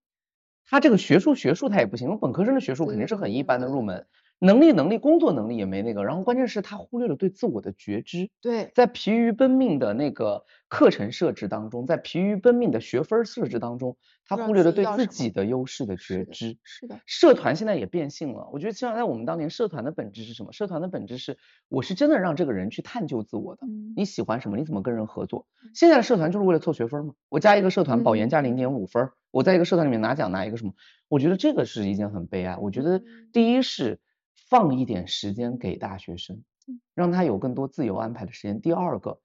[0.65, 4.05] 他这个学术学术他也不行，本科生的学术肯定是很一般的入门。
[4.39, 8.29] 能力能力工作能力也没那个，然后关键是他忽略了对自我的觉知。
[8.39, 16.57] 对，在疲于奔命的那个课程设置当中，在疲于奔命的学分设置当中，他忽略了对自己的优势的觉知。
[16.63, 16.99] 是的。
[17.07, 20.53] 社团现在也变性了，我觉得像在我们当年，社团的本质是什么？
[20.53, 23.65] 社团的本质是，我是真的让这个人去探究自我的。
[23.95, 24.57] 你喜欢什么？
[24.57, 25.47] 你怎么跟人合作？
[25.73, 27.13] 现在的社团就是为了凑学分嘛？
[27.29, 30.73] 我加一个社团保研加零点五分，我在一个社团里面拿奖拿一个什么？
[31.07, 32.55] 我觉得这个是一件很悲哀。
[32.57, 33.01] 我觉得
[33.33, 33.99] 第一是。
[34.49, 36.43] 放一点时间给大学生，
[36.93, 38.61] 让他有更多自由安排的时间。
[38.61, 39.19] 第二个，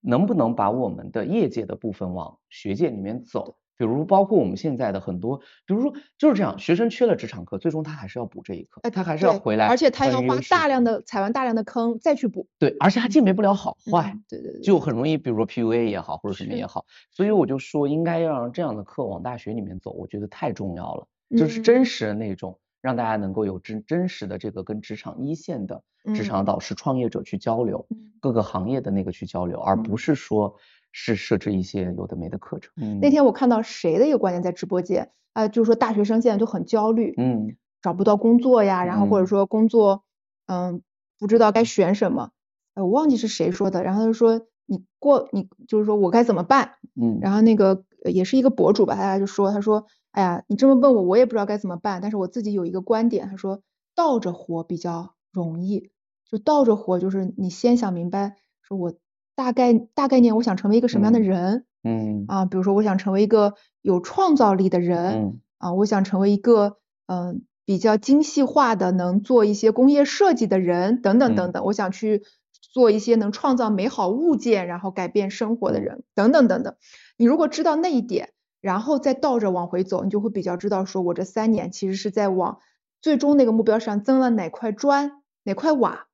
[0.00, 3.56] 能不能把我们的业界的部分往学界里面走？
[3.76, 12.46] 比如包括我们现在的很多，比如说就是这样，学生缺了职场课，最终他还是要补这一课，他还是要回来，而且他要花大量的踩完大量的坑再去补。
[12.58, 16.84] 对，而且他鉴别不了好坏，对对对，就很容易，比如说 PUA 也好，或者什么也好。
[17.10, 21.08] 所以我就说，应该要让这样的课往大学里面走，我觉得太重要了，
[21.38, 22.58] 就是真实的那种。
[22.80, 25.82] 让大家能够有真真实的这个跟职场一线的
[26.14, 27.86] 职场导师、创业者去交流，
[28.20, 30.56] 各个行业的那个去交流，而不是说
[30.90, 32.72] 是设置一些有的没的课程。
[33.00, 40.02] 那天我看到谁的一个观点在直播间啊，就是说大学生现在都很焦虑，嗯，找不到工作呀，然后或者说工作，
[40.46, 40.80] 嗯，
[41.18, 42.30] 不知道该选什么，
[42.74, 49.86] 我忘记是谁说的，然后他就说你过你就是说我该怎么办，嗯，然后那个也是一个博主吧，他就说他说。
[50.12, 52.00] 哎呀，你这么问我，我也不知道该怎么办。
[52.02, 53.62] 但是我自己有一个观点，他说
[53.94, 55.90] 倒着活比较容易。
[56.30, 58.94] 就倒着活，就是你先想明白，说我
[59.34, 61.66] 大概大概念，我想成为一个什么样的人？
[61.82, 71.64] 嗯啊，比如说我想成为一个有创造力的人，嗯啊，我想成为一个嗯比较精细化的，能做一些工业设计的人，等等等等。
[71.64, 76.76] 我想去做一些能创造美好物件，然后改变生活的人，等等等等。
[77.16, 78.30] 你如果知道那一点。
[78.60, 82.58] 然后再倒着往回走，你就会比较知道，说我这三年其实是在往
[83.00, 86.06] 最终那个目标上增了哪块砖、哪块瓦。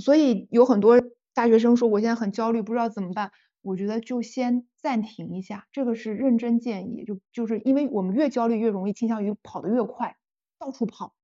[0.00, 1.00] 所以有很多
[1.34, 3.32] 大学生说，我现在很焦虑，不知道怎么办。
[3.62, 7.04] 我觉得就先暂停一下，这个是认真建议。
[7.04, 10.16] 就就是因为我们越焦虑，越容易倾向于跑得越快，
[10.58, 11.14] 到处跑。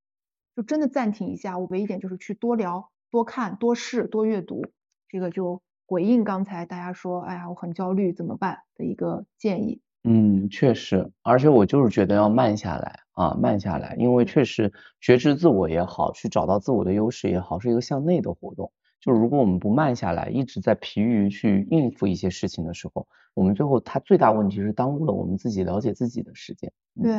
[0.55, 4.67] 就真的暂停一下，我唯一一点就是去多聊、多看、多试、多阅读。
[5.09, 9.81] 这个就回应刚才大家说，哎呀，我很焦虑，怎么办的一个建议。
[10.09, 18.71] 嗯，确实，而且我就是觉得要慢下来啊，慢下来，因为确实觉知自我也好，去找到自我的优势也好，是一个向内的活动。
[19.01, 26.73] 就是如果我们不慢下来，一直在疲于去应付一些事情的时候，我们最后它最大问题是耽误了我们自己了解自己的时间。
[27.03, 27.13] 对，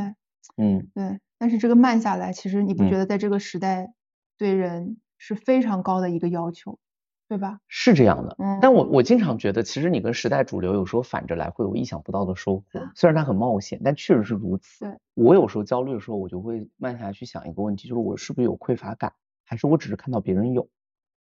[0.55, 1.19] 嗯，对。
[1.37, 3.93] 但是这个慢下来，其实你不觉得在这个时代
[4.37, 6.79] 对人是非常高的一个要求？
[7.29, 7.59] 对吧？
[7.67, 12.63] 是这样的，嗯，但我我经常觉得，其实你跟时代主流有时候反着来，会有意想不到的收获。
[12.95, 14.85] 虽然它很冒险，但确实是如此。
[14.85, 19.13] 对，我有时候焦虑的时候，我就会慢下来去想一个问题，就是我是不是有匮乏感，
[19.45, 20.67] 还是我只是看到别人有？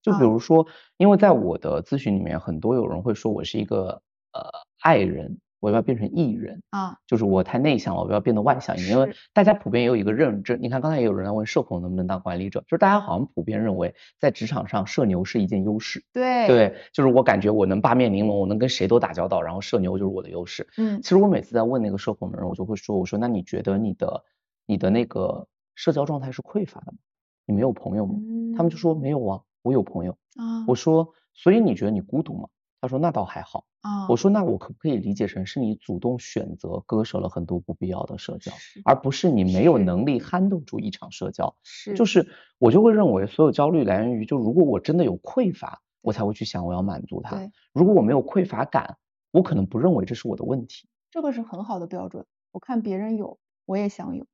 [0.01, 0.65] 就比如说，
[0.97, 4.01] 因为在我的咨询里面，很多有人会说我是一个
[4.33, 4.41] 呃
[4.81, 5.37] 爱人。
[5.61, 8.91] 我要变成艺人啊，就是我太内向了，我要变得外向一点。
[8.91, 16.03] 因为大家普遍也有一个认知，你看刚才也有人在问社恐能不能当管理者，就是大家好像普遍认为在职场上社牛是一件优势。
[16.11, 20.67] 对对，就是我感觉我能八面玲珑，我能跟谁都打交道，然后社牛就是我的优势。
[20.77, 24.23] 嗯，其实我每次在问那个社恐的人，我就会说，我说那你觉得你的
[24.65, 26.97] 你的那个社交状态是匮乏的吗？
[27.45, 28.15] 你没有朋友吗？
[28.57, 30.65] 他们就说没有啊，我有朋友啊。
[30.67, 32.47] 我说所以你觉得你孤独吗？
[32.81, 33.63] 他说那倒还好。
[33.81, 38.51] 啊，我说那我可不可以理解成是你主动选择割舍了很多不必要的社交，
[38.83, 41.55] 而不是你没有能力 handle 住一场社交？
[41.63, 42.27] 是，就是
[42.57, 47.49] 我就会认为所有焦虑来源于，就如果我真的有匮乏，我才会去想我要满足它。
[47.73, 48.97] 如果我没有匮乏感，
[49.31, 50.87] 我可能不认为这是我的问题。
[51.09, 52.25] 这个是很好的标准。
[52.51, 54.25] 我看别人有，我也想有。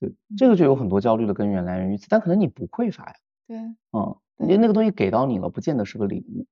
[0.00, 3.14] 对，这个就有很多焦虑的根源来源于此，但可能你不匮乏呀。
[3.46, 3.58] 对，
[3.92, 6.46] 嗯，你那个东西给到你了，不见得是个礼物。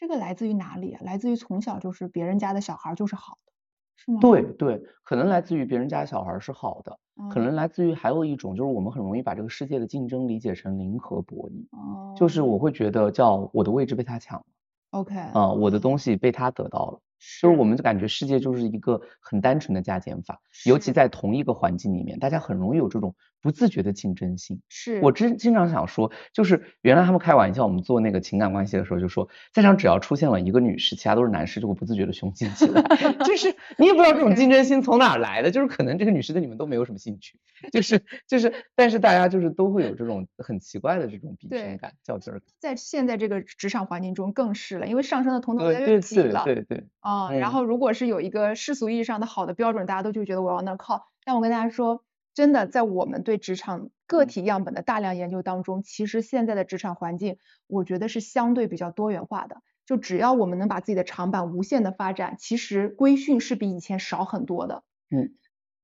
[0.00, 0.96] 这个来自于哪里？
[1.02, 3.52] 来自于从小就是别人家的小孩就是好的，
[3.96, 4.18] 是吗？
[4.18, 6.98] 对对，可能来自于别人家小孩是好的，
[7.28, 14.44] 可能来自于还有一种就是我们很容易把这个世界的竞争理解成零和博弈，哦，就是我会觉得叫我的位置被他抢了
[14.92, 17.00] ，OK，啊，我的东西被他得到了，
[17.42, 24.60] 就是我们就感觉世界就是一个很单纯的加减法，尤其在同一个环境里面，大家很容易有这种不自觉的竞争性。
[24.68, 32.82] 是我真经常想说，就是原来他们开玩笑，我们做那个情感关系的时候就说，在场只要出现了一个女士，其他都是男士，就会不自觉的雄竞起来。
[33.24, 37.38] 就是你也不知道这种竞争心从哪来的，就是可能这个女士对你们都没有什么兴趣，
[37.72, 42.42] 就是就是，但是大家就是都会有这种很奇怪的这种比拼感、较劲儿。
[42.58, 46.44] 在现在这个职场环境中更是了，因为上升的通道越来越挤了。
[46.44, 46.84] 对对对。
[47.00, 51.08] 啊，然后如果是有一个世俗意义上的好的标准，大家都就觉得我要那靠。
[51.24, 52.02] 但我跟大家说，
[52.32, 59.62] 真的，在我们对职场个体样本的大量研究当中，其实现在的职场环境，我觉得是相对比较多元化的。
[59.84, 64.84] 就只要我们能把自己的长板无限的发展，其实规训是比以前少很多的。
[65.10, 65.34] 嗯。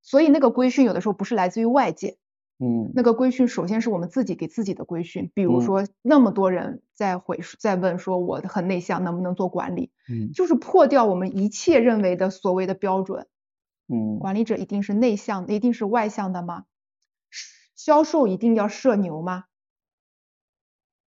[0.02, 2.16] 所以那个规训有的时候不是来自于外界。
[2.60, 2.92] 嗯。
[2.94, 9.90] 那个规训首先是我们自己给自己的规训，比如说那么多人在回在问说我很内向，能不能做管理？
[10.08, 10.30] 嗯。
[10.32, 13.26] 就是破掉我们一切认为的所谓的标准。
[13.88, 16.64] 嗯，管理者一定是内向，一定是外向的吗？
[17.74, 19.44] 销售一定要社牛吗？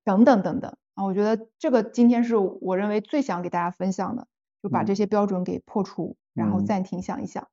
[0.04, 4.28] 等等等等啊，我觉得这个今天是我认为最想给大家分享的，
[4.62, 7.48] 就把这些标准给破除，然后暂停想一想，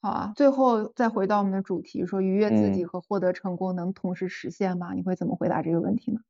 [0.00, 0.32] 好啊。
[0.36, 4.94] 最后再回到我们的主题，说愉悦自己和获得成功能同时实现吗？
[4.94, 6.20] 你会怎么回答这个问题呢？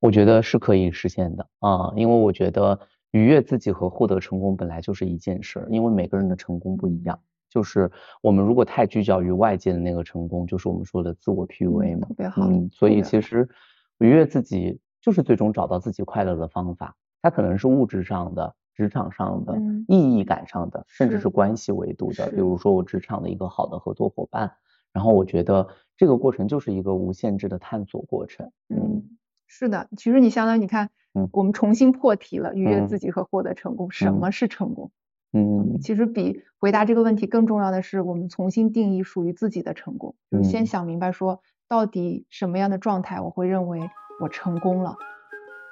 [0.00, 2.78] 我觉得是可以实现的啊，因为我觉得
[3.10, 7.20] 愉悦自己和获得成功本来就是一件事，因为每个人的成功不一样。
[7.56, 7.90] 就是
[8.20, 12.06] 我们如果太聚焦于外界的那个成功，就是我们说的自我 PUA 嘛。
[12.06, 12.46] 特别好。
[12.46, 13.48] 嗯，所以其实
[13.96, 16.94] 愉悦自己就是最终找到自己快乐的方法。
[17.22, 22.30] 它可能是物质上的、职场上的、意义感上的，甚至是关系维度的。
[22.30, 24.52] 比如说我职场的一个好的合作伙伴，
[24.92, 28.52] 然后我觉得这个过程就是一个无限制的探索过程。
[28.68, 29.02] 嗯，
[29.46, 29.88] 是的。
[29.96, 34.90] 其实你相当于你看，嗯，我们重新破题了，愉悦自己和获得成功，什么是成功？
[35.32, 44.96] 嗯，其实比回答这个问题更重要的是，我们重新定义属于自己的成功，就是先想明白说，到底什么样的状态我会认为我成功了，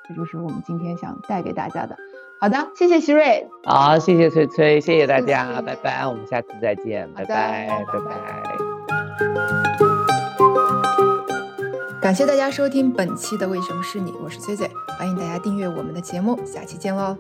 [0.07, 1.97] 这就是我们今天想带给大家的。
[2.41, 8.43] 好的，谢谢希瑞，好，谢谢崔崔，谢谢大家，拜拜，我们下次再见，拜拜，拜拜。
[12.03, 17.17] 感谢大家收听本期的为什么是你，我是崔崔，欢迎大家订阅我们的节目，下期见喽。